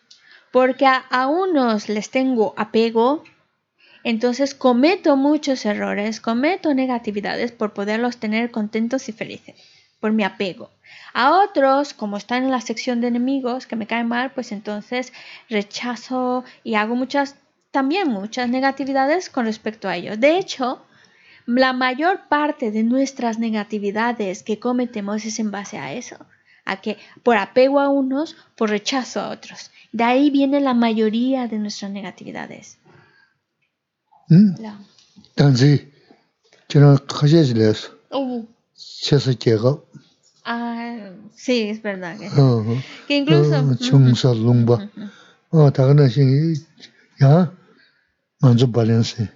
[0.53, 3.23] Porque a, a unos les tengo apego,
[4.03, 9.55] entonces cometo muchos errores, cometo negatividades por poderlos tener contentos y felices,
[10.01, 10.70] por mi apego.
[11.14, 15.12] A otros, como están en la sección de enemigos que me caen mal, pues entonces
[15.48, 17.36] rechazo y hago muchas,
[17.70, 20.18] también muchas negatividades con respecto a ellos.
[20.18, 20.82] De hecho,
[21.47, 26.16] la mayor parte de nuestras negatividades que cometemos es en base a eso,
[26.64, 29.70] a que por apego a unos, por rechazo a otros.
[29.93, 32.78] De ahí viene la mayoría de nuestras negatividades.
[34.28, 34.78] 음 La-
[40.52, 42.18] Ah, sí, es verdad.
[42.18, 42.28] Que,
[43.06, 43.77] que incluso...
[43.78, 44.90] Chungsa lungba.
[45.52, 46.59] Oh, tagana xing,
[47.20, 47.52] ya,
[48.43, 49.28] nganzu balensi.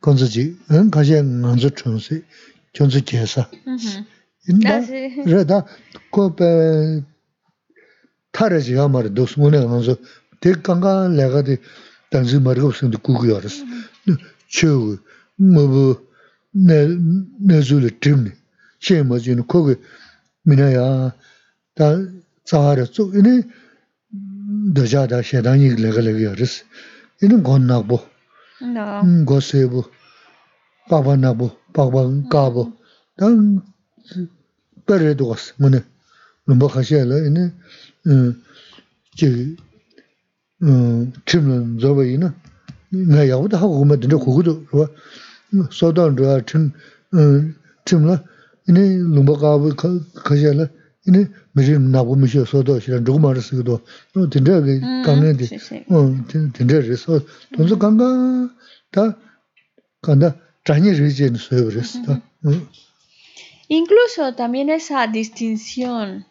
[0.00, 2.22] Gonzo ji, en kaxia nganzu chungsi,
[2.74, 3.48] chungsi kiesa.
[4.46, 4.86] Inda,
[5.26, 5.66] reda,
[6.12, 7.02] ko pe,
[8.30, 9.98] tara ji ya mara, dosmune nganzu,
[10.38, 11.58] te kanga lega di,
[12.10, 13.56] tangzi marga usangdi kuku yaras.
[14.46, 15.00] Chegu,
[15.38, 15.98] mubu,
[16.54, 16.86] ne,
[17.40, 18.30] ne zuli trimni.
[18.78, 19.76] Che ma zini, kogi,
[20.43, 21.77] 스문에 먼저 대강가 내가디 단지 말고 없는데 구구여스 초 뭐뭐 내 내줄을 팀니 셰머지는 거기
[21.77, 21.83] 미나야 다
[22.45, 23.43] 자하려 쭉 이네
[24.73, 26.65] 더자다 셰다니 레글레기여스
[27.23, 27.99] 이는 건나고
[28.59, 29.01] No.
[29.03, 29.83] 음 고세부
[30.89, 32.73] 바바나부 바방 까부
[33.17, 33.61] 단
[34.87, 35.83] 빼래도 갔어 뭐네
[36.45, 37.53] 뭐 하셔라 이네
[38.07, 38.43] 음
[40.63, 42.33] 음, 팀은 저거이나
[42.89, 44.87] 나 야보다 하고 오면 되는데 그거도 뭐
[45.71, 46.71] 소단 저 팀,
[47.13, 47.55] 음,
[47.85, 48.23] 팀라
[48.67, 48.79] 이네
[49.15, 49.75] lumba가부
[50.23, 50.67] 가셔라
[51.07, 53.79] 이네 미리 나고 미셔 소도 시란 누구 말했어도
[54.13, 55.85] 너 진짜게 Mm, 강내데 sí, sí.
[55.89, 57.21] 어 진짜래서
[57.55, 58.03] 돈서 강가
[58.91, 59.17] 다
[60.01, 62.67] 간다 자니 리젠 소요랬어 응
[63.69, 66.25] Incluso también esa distinción,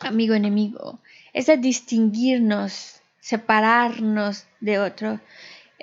[0.00, 0.98] amigo-enemigo,
[1.34, 5.20] esa distinguirnos, separarnos de otro,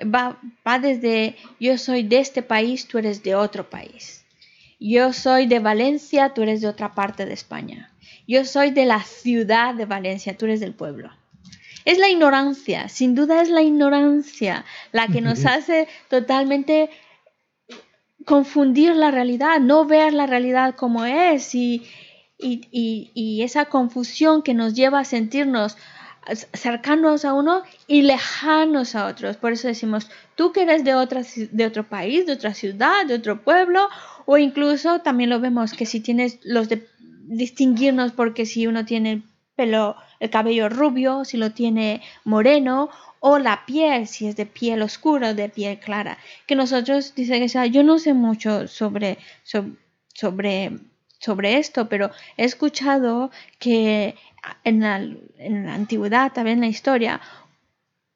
[0.02, 0.36] va,
[0.66, 4.21] va desde yo soy de este país, tú eres de otro país.
[4.85, 7.89] Yo soy de Valencia, tú eres de otra parte de España.
[8.27, 11.09] Yo soy de la ciudad de Valencia, tú eres del pueblo.
[11.85, 16.89] Es la ignorancia, sin duda es la ignorancia la que nos hace totalmente
[18.25, 21.83] confundir la realidad, no ver la realidad como es y,
[22.37, 25.77] y- y- y esa confusión que nos lleva a sentirnos
[26.53, 29.35] cercanos a uno y lejanos a otros.
[29.35, 33.15] Por eso decimos, tú que eres de, otra, de otro país, de otra ciudad, de
[33.15, 33.89] otro pueblo,
[34.25, 36.87] o incluso también lo vemos que si tienes los de
[37.25, 39.23] distinguirnos porque si uno tiene
[39.55, 42.89] pelo, el cabello rubio, si lo tiene moreno,
[43.19, 46.17] o la piel, si es de piel oscura o de piel clara.
[46.47, 49.77] Que nosotros, dice que sea, yo no sé mucho sobre, sob-
[50.13, 50.71] sobre,
[51.19, 54.15] sobre esto, pero he escuchado que
[54.65, 54.97] en la,
[55.37, 57.21] en la antigüedad, también en la historia,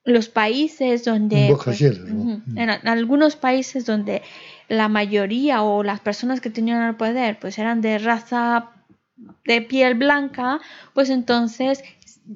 [0.07, 1.53] los países donde...
[1.63, 2.41] Pues, ¿no?
[2.45, 2.57] Mm.
[2.57, 4.21] en algunos países donde
[4.69, 8.71] la mayoría o las personas que tenían el poder pues eran de raza
[9.45, 10.61] de piel blanca,
[10.93, 11.83] pues entonces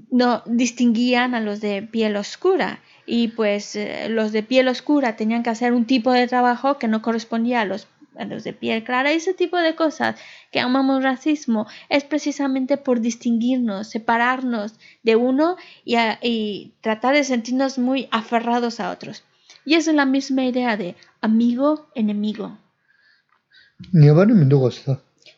[0.09, 5.41] no distinguían a los de piel oscura y pues eh, los de piel oscura tenían
[5.41, 9.11] que hacer un tipo de trabajo que no correspondía a los negros de piel clara,
[9.11, 10.15] ese tipo de cosas
[10.51, 17.23] que amamos racismo, es precisamente por distinguirnos, separarnos de uno y, a, y tratar de
[17.23, 19.23] sentirnos muy aferrados a otros.
[19.65, 22.57] Y es la misma idea de amigo, enemigo.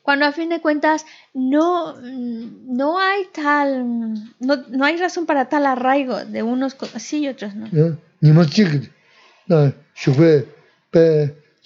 [0.01, 5.65] Cuando a fin de cuentas no, no hay tal, no, no hay razón para tal
[5.65, 7.67] arraigo de unos sí y otros no.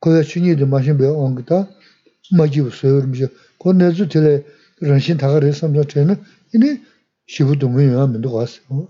[0.00, 1.68] 고베 춘이도 마신 배 온거다
[2.32, 3.28] 마지부 소요르미죠
[3.58, 4.44] 고내주 텔레
[4.80, 6.22] 런신 다가를 삼자 되는
[6.54, 6.80] 이니
[7.26, 8.86] 시부도 무용하면도 왔어 Y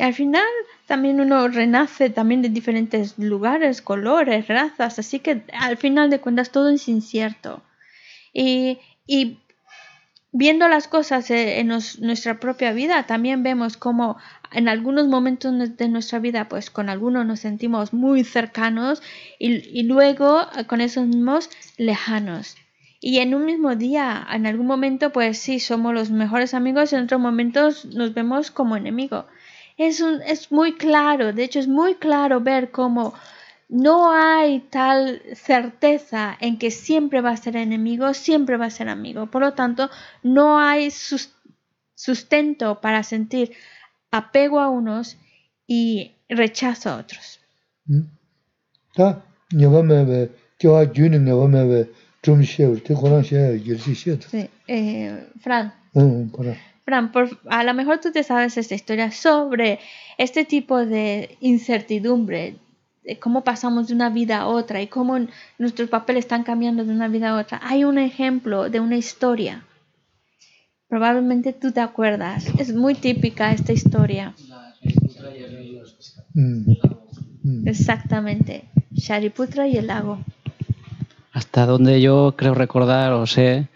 [0.00, 0.46] al final
[0.87, 6.51] también uno renace también de diferentes lugares, colores, razas, así que al final de cuentas
[6.51, 7.63] todo es incierto.
[8.33, 9.39] Y, y
[10.31, 14.17] viendo las cosas eh, en nuestra propia vida, también vemos como
[14.51, 19.01] en algunos momentos de nuestra vida, pues con algunos nos sentimos muy cercanos
[19.39, 22.55] y, y luego eh, con esos mismos lejanos.
[22.99, 27.03] Y en un mismo día, en algún momento, pues sí, somos los mejores amigos, en
[27.03, 29.25] otros momentos nos vemos como enemigos.
[29.77, 33.13] Es, un, es muy claro, de hecho es muy claro ver cómo
[33.69, 38.87] no hay tal certeza en que siempre va a ser enemigo, siempre va a ser
[38.87, 39.27] amigo.
[39.27, 39.89] Por lo tanto,
[40.21, 40.91] no hay
[41.95, 43.53] sustento para sentir
[44.11, 45.17] apego a unos
[45.65, 47.39] y rechazo a otros.
[54.29, 55.73] Sí, eh, Fran.
[56.85, 59.79] Fran, por- a lo mejor tú te sabes esta historia sobre
[60.17, 62.57] este tipo de incertidumbre,
[63.03, 65.17] de cómo pasamos de una vida a otra y cómo
[65.57, 67.59] nuestros papeles están cambiando de una vida a otra.
[67.63, 69.63] Hay un ejemplo de una historia.
[70.89, 72.45] Probablemente tú te acuerdas.
[72.59, 74.33] Es muy típica esta historia.
[76.35, 76.65] 응
[77.45, 77.67] 응.
[77.67, 78.63] Exactamente.
[78.93, 80.19] Shariputra y el lago.
[81.31, 83.67] Hasta donde yo creo recordar o sé,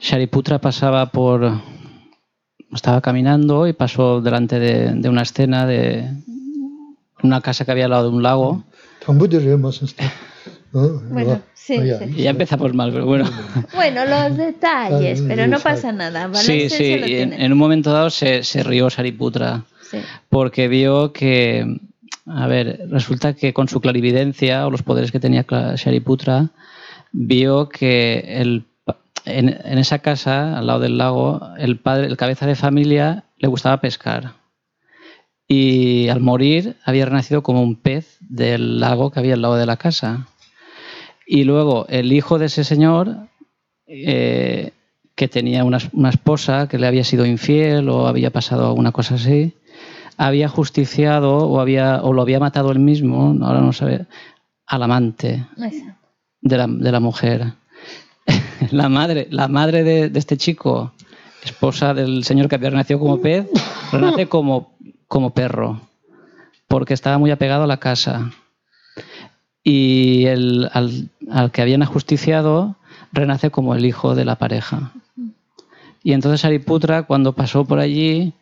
[0.00, 1.60] Shariputra pasaba por
[2.74, 6.10] estaba caminando y pasó delante de, una escena de
[7.22, 8.64] una casa que había al lado de un lago.
[10.72, 12.22] Bueno, sí, sí.
[12.22, 13.30] Ya empezamos mal, pero bueno.
[13.74, 16.32] Bueno, los detalles, pero no pasa nada.
[16.34, 19.98] Sí, sí, en, un momento dado se, rió Sariputra sí.
[20.28, 21.78] porque vio que,
[22.26, 26.50] a ver, resulta que con su clarividencia o los poderes que tenía Shariputra
[27.12, 28.64] vio que el
[29.24, 33.48] en, en esa casa, al lado del lago, el padre, el cabeza de familia, le
[33.48, 34.32] gustaba pescar.
[35.46, 39.66] Y al morir había renacido como un pez del lago que había al lado de
[39.66, 40.26] la casa.
[41.26, 43.28] Y luego el hijo de ese señor,
[43.86, 44.72] eh,
[45.14, 49.14] que tenía una, una esposa que le había sido infiel o había pasado alguna cosa
[49.16, 49.54] así,
[50.16, 54.06] había justiciado o, había, o lo había matado él mismo, ahora no sabe,
[54.66, 56.08] al amante Exacto.
[56.40, 57.52] de la, de la mujer.
[58.70, 60.92] la madre, la madre de, de este chico
[61.44, 63.46] esposa del señor que había renacido como pez,
[63.92, 64.74] renace como,
[65.06, 65.80] como perro,
[66.66, 68.32] porque estaba muy apegado a la casa.
[69.62, 72.76] Y el, al, al que habían ajusticiado
[73.12, 74.92] renace como el hijo de la pareja.
[76.02, 78.34] Y entonces Sariputra, cuando pasó por allí,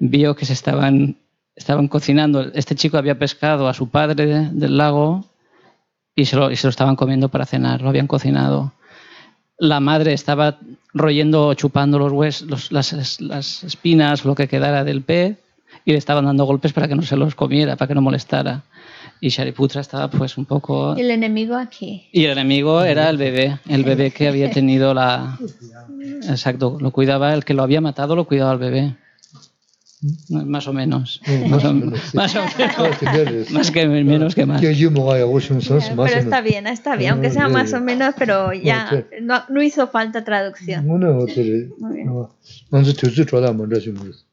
[0.00, 1.16] vio que se estaban,
[1.54, 2.42] estaban cocinando.
[2.52, 5.24] Este chico había pescado a su padre del lago
[6.14, 8.72] y se, lo, y se lo estaban comiendo para cenar, lo habían cocinado.
[9.58, 10.58] La madre estaba
[10.92, 15.36] royendo, chupando los huesos, los- las, las espinas, lo que quedara del pez,
[15.84, 18.62] y le estaban dando golpes para que no se los comiera, para que no molestara.
[19.20, 20.94] Y Shariputra estaba pues un poco...
[20.96, 22.06] El enemigo aquí.
[22.12, 25.38] Y el enemigo era el bebé, el bebé que había tenido la...
[26.28, 28.94] Exacto, lo cuidaba, el que lo había matado lo cuidaba al bebé.
[30.28, 31.20] Más o menos.
[31.48, 33.50] Más, o, menos, más, o menos.
[33.50, 34.60] más que menos que más.
[36.10, 39.88] Pero está bien, está bien, aunque sea más o menos, pero ya no, no hizo
[39.88, 40.86] falta traducción.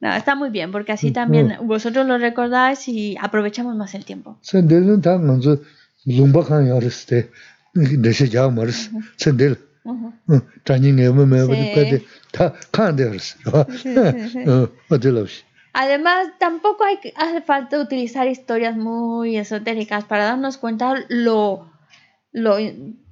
[0.01, 4.37] Está muy bien, porque así también vosotros lo recordáis y aprovechamos más el tiempo.
[13.81, 13.93] Sí.
[15.73, 21.67] Además, tampoco hay, hace falta utilizar historias muy esotéricas para darnos cuenta lo,
[22.31, 22.57] lo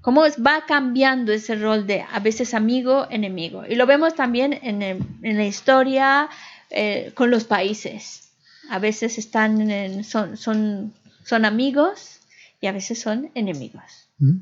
[0.01, 3.63] cómo va cambiando ese rol de a veces amigo, enemigo.
[3.67, 6.29] Y lo vemos también en, en la historia
[6.69, 8.29] eh, con los países.
[8.69, 10.93] A veces están son, son,
[11.25, 12.19] son amigos
[12.61, 14.07] y a veces son enemigos.
[14.19, 14.37] ¿Mm?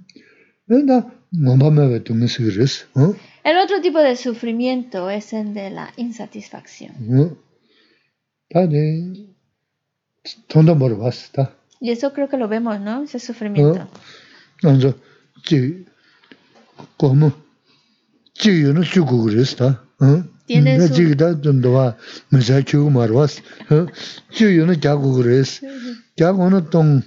[3.43, 7.39] El otro tipo de sufrimiento es el de la insatisfacción.
[8.52, 9.14] 다들
[10.48, 11.54] 돈도 벌어봤어 다.
[11.80, 13.02] Y eso creo que lo vemos, ¿no?
[13.04, 13.86] Ese sufrimiento.
[14.62, 14.94] 먼저
[15.44, 15.84] 지
[16.98, 17.30] como
[18.34, 19.84] 지유는 주고 그랬어 다.
[20.00, 20.24] 어?
[20.46, 21.96] Tiene 나 su- 지기다 좀더
[22.30, 23.42] 메시지 주고 말았어.
[23.70, 23.86] 어?
[24.32, 25.66] 지유는 자고 그랬어.
[26.16, 27.02] 자고는 동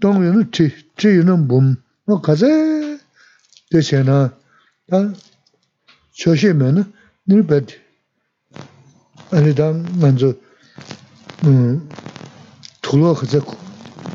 [0.00, 2.98] 동유는 지 지유는 몸뭐 가세
[3.70, 4.36] 대세나
[4.88, 5.12] 다
[6.12, 6.92] 조심하면
[7.26, 7.60] 늘베
[9.30, 10.34] 아니당 먼저
[12.81, 13.39] tullo khaza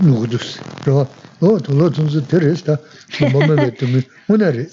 [0.02, 0.58] nukudus.
[0.86, 1.06] Rawa,
[1.40, 2.78] o tullo tunzu teres ta
[3.08, 4.68] shimbama betumi unari.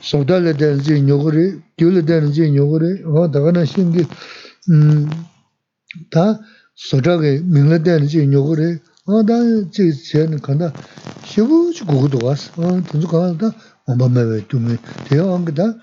[0.00, 4.06] Sogda le denzi nyoguri, diyo le denzi nyoguri, o daga na shingi
[6.10, 6.38] ta
[6.74, 9.36] sodage mingla denzi nyoguri, o da
[9.70, 10.72] chigi chiyani kanda
[11.24, 13.54] shivu chi gugudu wasi, tunzu kanda
[15.54, 15.74] ta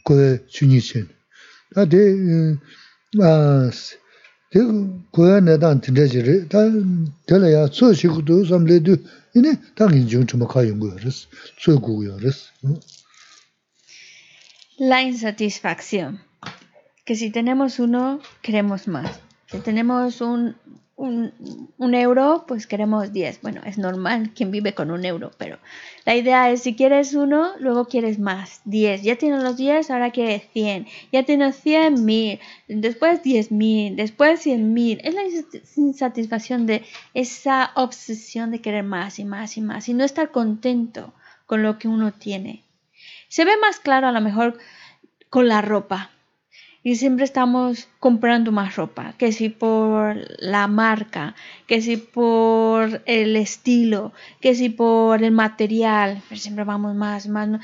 [0.05, 1.09] 그 주니신
[1.75, 1.97] 다데
[3.23, 3.71] 아
[4.55, 6.59] 그 고야 내단 tinde지를 다
[7.27, 8.97] 될래야 소식도 삼래도
[9.35, 11.27] 이네 당인 좀 가용 거였어
[11.59, 12.53] 소고였어
[14.81, 16.21] La insatisfacción.
[17.10, 19.20] Que si tenemos uno, queremos más.
[19.48, 20.56] Si tenemos un,
[20.96, 23.42] un, euro, pues queremos 10.
[23.42, 25.58] Bueno, es normal quien vive con un euro, pero
[26.06, 28.62] la idea es si quieres uno, luego quieres más.
[28.66, 29.02] 10.
[29.02, 30.86] Ya tienes los 10, ahora quieres 100.
[31.12, 32.40] Ya tienes 100 mil.
[32.68, 33.96] Después 10 mil.
[33.96, 35.02] Después 100 mil.
[35.04, 36.84] Es la insat- insatisfacción de
[37.16, 41.12] esa obsesión de querer más y más y más y no estar contento
[41.48, 42.62] con lo que uno tiene.
[43.30, 44.60] Se ve más claro a lo mejor
[45.32, 46.12] con la ropa.
[46.82, 51.36] Y siempre estamos comprando más ropa, que si por la marca,
[51.68, 57.50] que si por el estilo, que si por el material, pero siempre vamos más, más.
[57.50, 57.60] ¿no?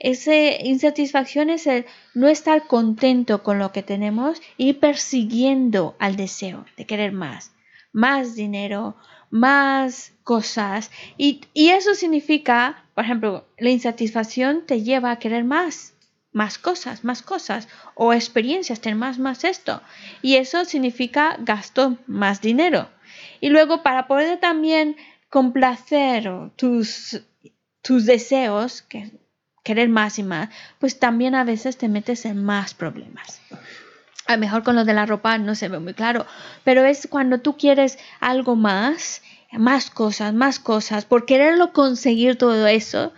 [0.00, 1.84] Esa insatisfacción es el
[2.14, 7.52] no estar contento con lo que tenemos y persiguiendo al deseo de querer más,
[7.92, 8.96] más dinero,
[9.30, 10.90] más cosas.
[11.18, 15.94] Y, y eso significa, por ejemplo, la insatisfacción te lleva a querer más,
[16.32, 19.82] más cosas, más cosas, o experiencias, tener más, más esto.
[20.22, 22.88] Y eso significa gasto más dinero.
[23.40, 24.96] Y luego para poder también
[25.28, 27.22] complacer tus,
[27.82, 29.12] tus deseos, que
[29.62, 30.48] querer más y más,
[30.78, 33.40] pues también a veces te metes en más problemas.
[34.26, 36.26] A lo mejor con lo de la ropa no se ve muy claro,
[36.64, 42.66] pero es cuando tú quieres algo más, más cosas, más cosas, por quererlo conseguir todo
[42.66, 43.12] eso,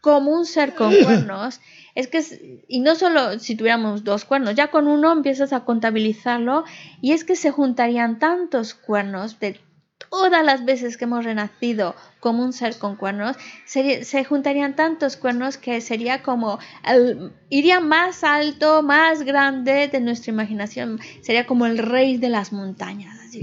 [0.00, 1.60] como un ser con cuernos,
[1.94, 6.64] es que, y no solo si tuviéramos dos cuernos, ya con uno empiezas a contabilizarlo
[7.00, 9.60] y es que se juntarían tantos cuernos de
[10.10, 15.56] todas las veces que hemos renacido como un ser con cuernos, se juntarían tantos cuernos
[15.56, 21.78] que sería como, el- iría más alto, más grande de nuestra imaginación, sería como el
[21.78, 23.40] rey de las montañas, así.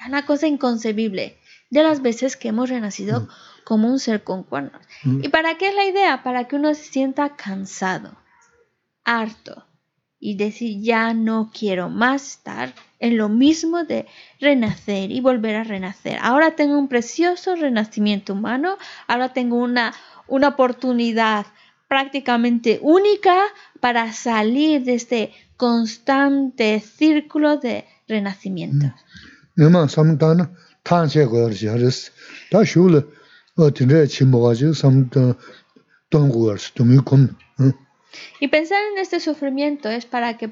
[0.00, 1.36] Es una cosa inconcebible
[1.70, 3.28] de las veces que hemos renacido
[3.64, 4.80] como un ser con cuernos.
[5.22, 6.22] ¿Y para qué es la idea?
[6.22, 8.16] Para que uno se sienta cansado,
[9.04, 9.66] harto
[10.18, 14.06] y decir ya no quiero más estar en lo mismo de
[14.40, 16.18] renacer y volver a renacer.
[16.22, 19.92] Ahora tengo un precioso renacimiento humano, ahora tengo una,
[20.26, 21.46] una oportunidad
[21.88, 23.36] prácticamente única
[23.80, 28.92] para salir de este constante círculo de renacimiento.
[37.56, 37.72] 내
[38.40, 40.50] y pensar en este sufrimiento es para que,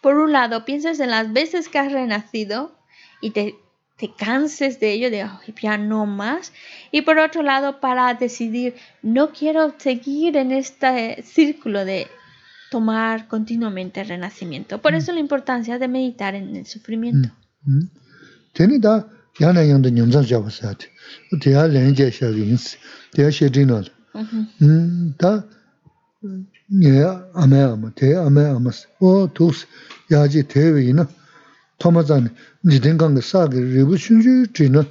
[0.00, 2.76] por un lado, pienses en las veces que has renacido
[3.20, 3.54] y te,
[3.96, 6.52] te canses de ello, de oh, ya no más.
[6.90, 12.08] Y por otro lado, para decidir, no quiero seguir en este círculo de
[12.70, 14.80] tomar continuamente el renacimiento.
[14.80, 17.30] Por eso la importancia de meditar en el sufrimiento.
[17.64, 17.90] Mm -hmm
[26.72, 28.48] āmē āmā, tē āmē
[29.00, 29.66] o tūks
[30.10, 31.06] yājī tē
[31.82, 32.30] tōma zāni,
[32.64, 32.80] chī
[34.70, 34.82] mā.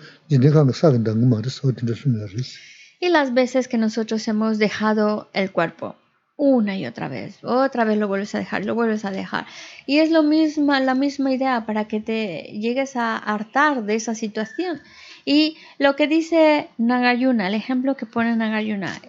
[2.99, 5.95] Y las veces que nosotros hemos dejado el cuerpo,
[6.37, 9.45] una y otra vez, otra vez lo vuelves a dejar, lo vuelves a dejar.
[9.85, 14.15] Y es lo misma, la misma idea para que te llegues a hartar de esa
[14.15, 14.81] situación.
[15.25, 19.01] Y lo que dice Nagayuna, el ejemplo que pone Nagayuna,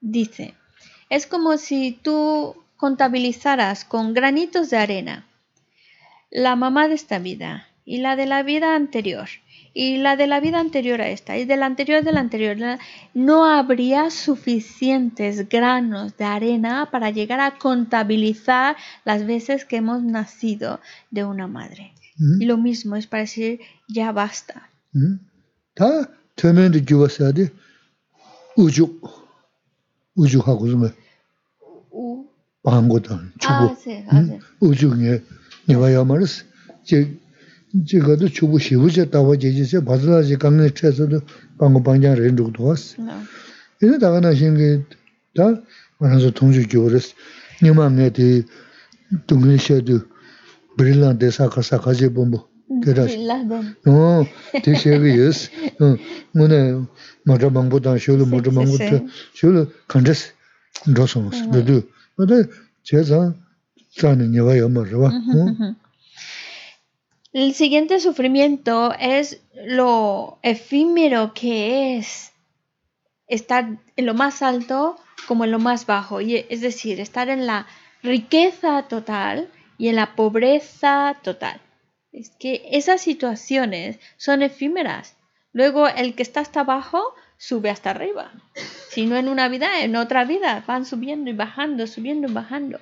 [0.00, 0.54] dice,
[1.08, 5.26] es como si tú contabilizaras con granitos de arena
[6.30, 9.28] la mamá de esta vida y la de la vida anterior
[9.74, 12.56] y la de la vida anterior a esta y de la anterior de la anterior,
[13.14, 20.80] no habría suficientes granos de arena para llegar a contabilizar las veces que hemos nacido
[21.10, 21.92] de una madre.
[22.40, 24.68] Y lo mismo es para decir, ya basta.
[25.78, 26.10] 다
[30.17, 30.89] 우주 우주하고 좀
[31.93, 32.25] U-
[32.63, 34.39] 방고다 ah, 주고 sí, ah, sí.
[34.61, 35.21] 우주에
[35.67, 36.45] 내가 말스
[36.83, 37.11] 제
[37.85, 41.21] 제가도 주부 시부제 따와 제제세 받으라지 강내 쳐서도
[41.57, 43.13] 방고 방장 렌도도 왔어 No.
[43.81, 44.85] 이제 다가나 신게
[45.35, 45.59] 다
[45.99, 47.15] 만나서 통주 교르스
[47.61, 48.45] 니만에디
[49.27, 49.99] 동네셔도
[50.77, 52.46] 브릴란데 사카사 가지 본부
[67.32, 72.32] El siguiente sufrimiento es lo efímero que es
[73.26, 74.96] estar en lo más alto
[75.26, 77.66] como en lo más bajo, y es decir, estar en la
[78.02, 81.60] riqueza total y en la pobreza total.
[82.18, 85.14] Es que esas situaciones son efímeras.
[85.52, 88.32] Luego el que está hasta abajo sube hasta arriba.
[88.90, 92.80] Si no en una vida, en otra vida, van subiendo y bajando, subiendo y bajando.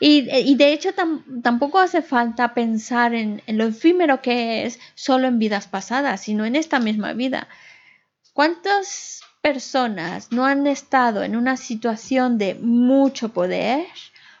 [0.00, 5.28] Y, de hecho tam- tampoco hace falta pensar en, en lo efímero que es solo
[5.28, 7.46] en vidas pasadas, sino en esta misma vida.
[8.32, 13.86] ¿Cuántas personas no han estado en una situación de mucho poder,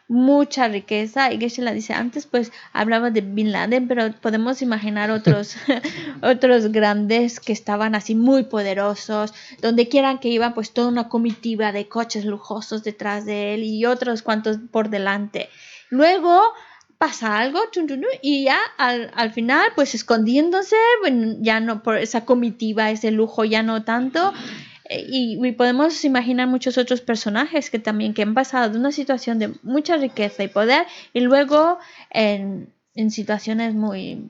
[0.08, 1.32] mucha riqueza?
[1.32, 5.56] Y Geshe la dice antes, pues hablaba de Bin Laden, pero podemos imaginar otros,
[6.22, 11.72] otros grandes que estaban así muy poderosos, donde quieran que iba, pues toda una comitiva
[11.72, 15.48] de coches lujosos detrás de él y otros cuantos por delante.
[15.90, 16.40] Luego
[17.02, 17.58] pasa algo
[18.22, 23.44] y ya al, al final pues escondiéndose bueno, ya no por esa comitiva ese lujo
[23.44, 24.32] ya no tanto
[25.06, 29.52] y, podemos imaginar muchos otros personajes que también que han pasado de una situación de
[29.62, 31.78] mucha riqueza y poder y luego
[32.10, 34.28] en, en situaciones muy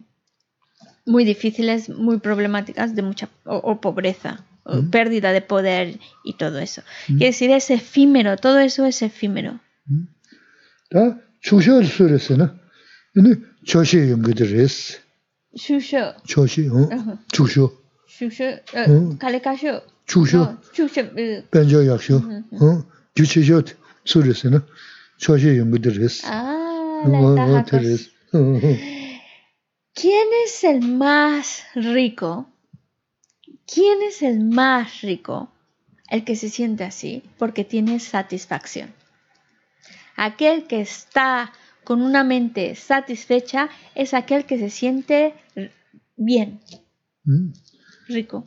[1.04, 4.44] muy difíciles, muy problemáticas de mucha o, pobreza,
[4.90, 6.82] pérdida de poder y todo eso.
[7.08, 7.18] ¿Mm?
[7.18, 9.60] Decir es efímero, todo eso es efímero.
[9.86, 10.04] ¿Mm?
[15.54, 16.14] Shusho.
[16.24, 16.88] Shusho.
[18.06, 18.60] Shusho.
[19.18, 19.82] Kalekasho.
[20.05, 22.43] 추셔 no shusho eh, 변조 약쇼 Mhm.
[22.61, 22.85] 어
[23.15, 23.61] 규치셔
[24.05, 24.65] 쓰랬으나
[25.17, 28.77] 조시 연구들 했어 ah 어 la ventaja 어 cos- 그랬어 어, 어.
[29.95, 32.45] ¿Quién es el más rico?
[33.65, 35.49] ¿Quién es el más rico?
[36.09, 38.93] El que se siente así porque tiene satisfacción.
[40.15, 41.51] Aquel que está
[41.83, 45.71] con una mente satisfecha es aquel que se siente r-
[46.15, 46.59] bien,
[47.25, 47.53] 음.
[48.07, 48.45] rico.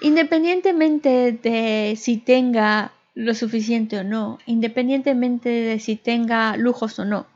[0.00, 7.26] Independientemente de si tenga lo suficiente o no, independientemente de si tenga lujos o no,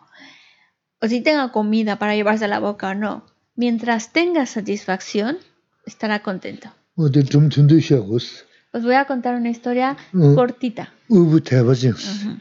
[1.01, 3.25] o si tenga comida para llevarse a la boca o no,
[3.57, 5.39] mientras tenga satisfacción,
[5.85, 6.69] estará contento.
[8.73, 9.97] Os voy a contar una historia
[10.35, 10.93] cortita.
[12.25, 12.41] Uh -huh.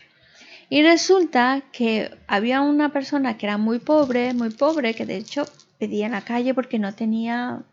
[0.71, 5.45] Y resulta que había una persona que era muy pobre, muy pobre, que de hecho
[5.77, 7.63] pedía en la calle porque no tenía,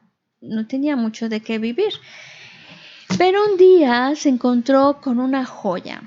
[0.41, 1.93] no tenía mucho de qué vivir.
[3.17, 6.03] Pero un día se encontró con una joya,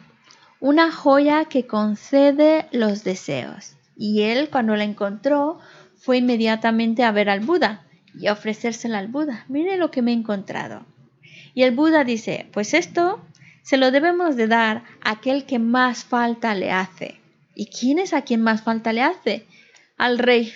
[0.59, 3.77] una joya que concede los deseos.
[3.95, 5.59] Y él cuando la encontró
[5.95, 7.85] fue inmediatamente a ver al Buda
[8.19, 9.45] y a ofrecérsela al Buda.
[9.47, 10.85] Mire lo que me he encontrado.
[11.53, 13.21] Y el Buda dice, pues esto
[13.61, 17.19] se lo debemos de dar a aquel que más falta le hace.
[17.55, 19.45] ¿Y quién es a quien más falta le hace?
[19.97, 20.53] Al rey.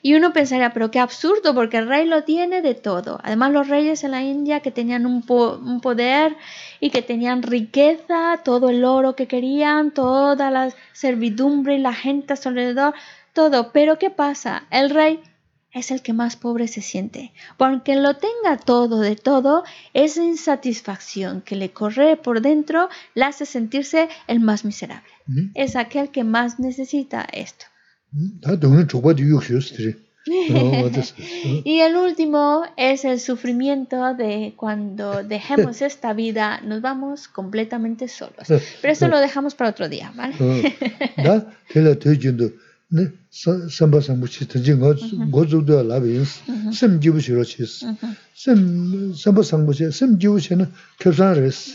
[0.00, 3.18] Y uno pensaría, pero qué absurdo, porque el rey lo tiene de todo.
[3.22, 6.36] Además, los reyes en la India que tenían un, po- un poder
[6.80, 12.34] y que tenían riqueza, todo el oro que querían, toda la servidumbre y la gente
[12.44, 12.94] alrededor,
[13.34, 13.70] todo.
[13.72, 14.64] Pero ¿qué pasa?
[14.70, 15.20] El rey
[15.76, 19.62] es el que más pobre se siente, porque lo tenga todo de todo,
[19.92, 25.08] esa insatisfacción que le corre por dentro la hace sentirse el más miserable.
[25.54, 27.66] Es aquel que más necesita esto.
[31.64, 38.48] y el último es el sufrimiento de cuando dejemos esta vida, nos vamos completamente solos.
[38.80, 40.34] Pero eso lo dejamos para otro día, ¿vale?
[42.88, 43.10] 네?
[43.68, 46.40] samba sambu chi tanji ngo zubduwa labi yinsi,
[46.72, 47.84] sem jibu shiro chi yinsi.
[48.32, 51.72] Sem samba sambu chi, sem jibu chi na kyabsan resi.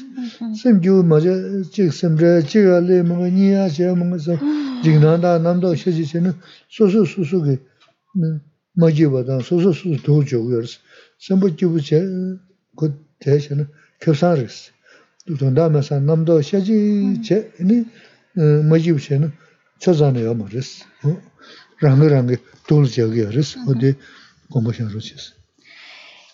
[0.55, 1.33] Sem jibu ma cha,
[1.73, 4.37] chik semre, chik ali, munga niya chi, munga sam,
[4.83, 6.33] jik nanda, namda, shaji chi na
[6.69, 7.59] susu susu ki
[8.75, 10.79] ma jiba dan, susu susu dhugu chogu yorisi.
[11.17, 11.99] Samba jibu chi,
[12.73, 12.87] go
[13.19, 13.67] te chi na
[13.99, 14.71] kyabsan resi.
[15.27, 17.85] Dutanda ma san, namda, shaji chi,
[18.33, 19.29] ma jibu chi na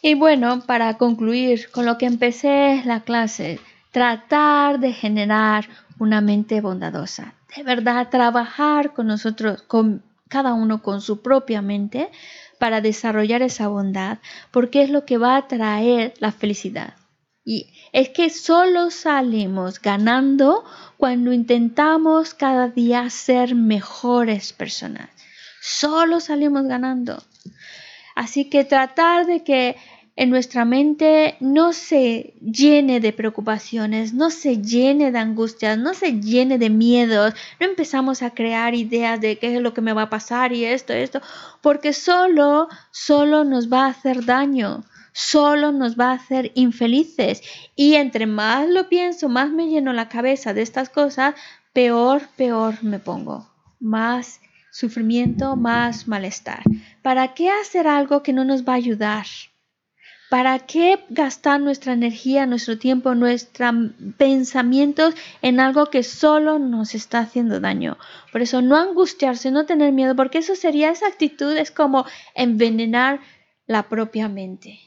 [0.02, 3.60] Y bueno, para concluir con lo que empecé la clase,
[3.92, 5.68] tratar de generar
[5.98, 12.10] una mente bondadosa, de verdad trabajar con nosotros, con cada uno con su propia mente,
[12.60, 14.18] para desarrollar esa bondad,
[14.52, 16.96] porque es lo que va a traer la felicidad.
[17.50, 20.66] Y es que solo salimos ganando
[20.98, 25.10] cuando intentamos cada día ser mejores personas.
[25.62, 27.24] Solo salimos ganando.
[28.16, 29.78] Así que tratar de que
[30.18, 36.20] en nuestra mente no se llene de preocupaciones, no se llene de angustias, no se
[36.20, 40.02] llene de miedos, no empezamos a crear ideas de qué es lo que me va
[40.02, 41.22] a pasar y esto, esto,
[41.62, 44.84] porque solo, solo nos va a hacer daño,
[45.18, 47.42] solo nos va a hacer infelices.
[47.76, 51.34] Y entre más lo pienso, más me lleno la cabeza de estas cosas,
[51.74, 53.50] peor, peor me pongo,
[53.80, 54.40] más
[54.72, 56.62] sufrimiento, más malestar.
[57.02, 59.26] ¿Para qué hacer algo que no nos va a ayudar?
[60.30, 63.74] ¿Para qué gastar nuestra energía, nuestro tiempo, nuestros
[64.18, 67.98] pensamientos en algo que solo nos está haciendo daño?
[68.32, 73.20] Por eso no angustiarse, no tener miedo, porque eso sería, esa actitud es como envenenar
[73.66, 74.87] la propia mente.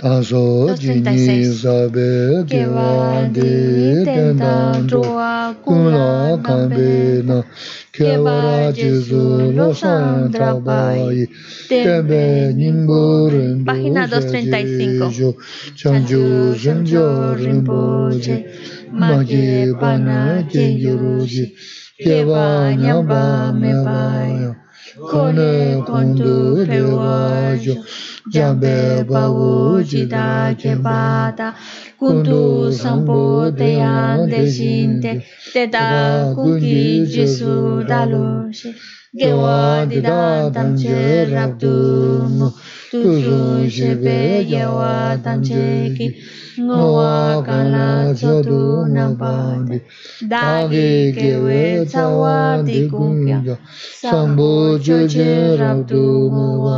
[0.00, 7.44] 다소 지니 사베 개와디 텐당 조와 꾸나 칸베나.
[7.92, 11.26] 개와라 지수 로산 트라바이.
[11.68, 15.36] 템베 님부른 página 235
[15.76, 18.46] chanju jenjo rinpoche
[18.88, 21.52] magi pana ke yuruji
[22.00, 24.59] 개와 냠바 메바요.
[24.96, 27.82] Conem quando pelo ódio
[28.28, 31.54] de Abel, baú de Daquebada,
[31.96, 35.22] quando são poteando de
[35.52, 38.62] te dá com que de sul da luz,
[39.14, 40.82] de onde dá tanto
[42.90, 44.18] tuzu shebe
[44.52, 46.06] yewa tamche ki
[46.60, 47.86] ngowa kala
[48.18, 48.62] chodu
[48.94, 49.76] nambandi
[50.30, 51.60] dagi kewe
[51.90, 52.36] tsawa
[52.66, 53.38] di kungya
[54.00, 54.50] sambo
[54.84, 56.04] joje rabdu
[56.34, 56.76] ngowa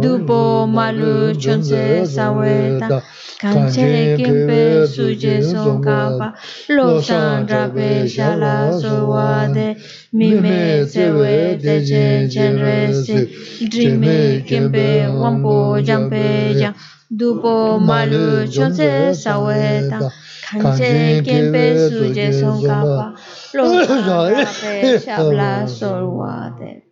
[0.02, 3.02] Dupo, Malu, Chonse, Saweta,
[3.40, 6.34] Kanche, Kempe, Suje, Songkapa,
[6.70, 9.78] Loksan, Drape, Shala, Sowade,
[10.12, 13.30] Mime, Sewe, Deje, Chenresi,
[13.72, 16.76] Jime, Kempe, Wambu, Jambe, Jambe,
[17.20, 20.00] dupo malu chonse saweta
[20.42, 23.14] Kanche kempe suje son kapa
[23.54, 26.91] lo san rabe shala sowa de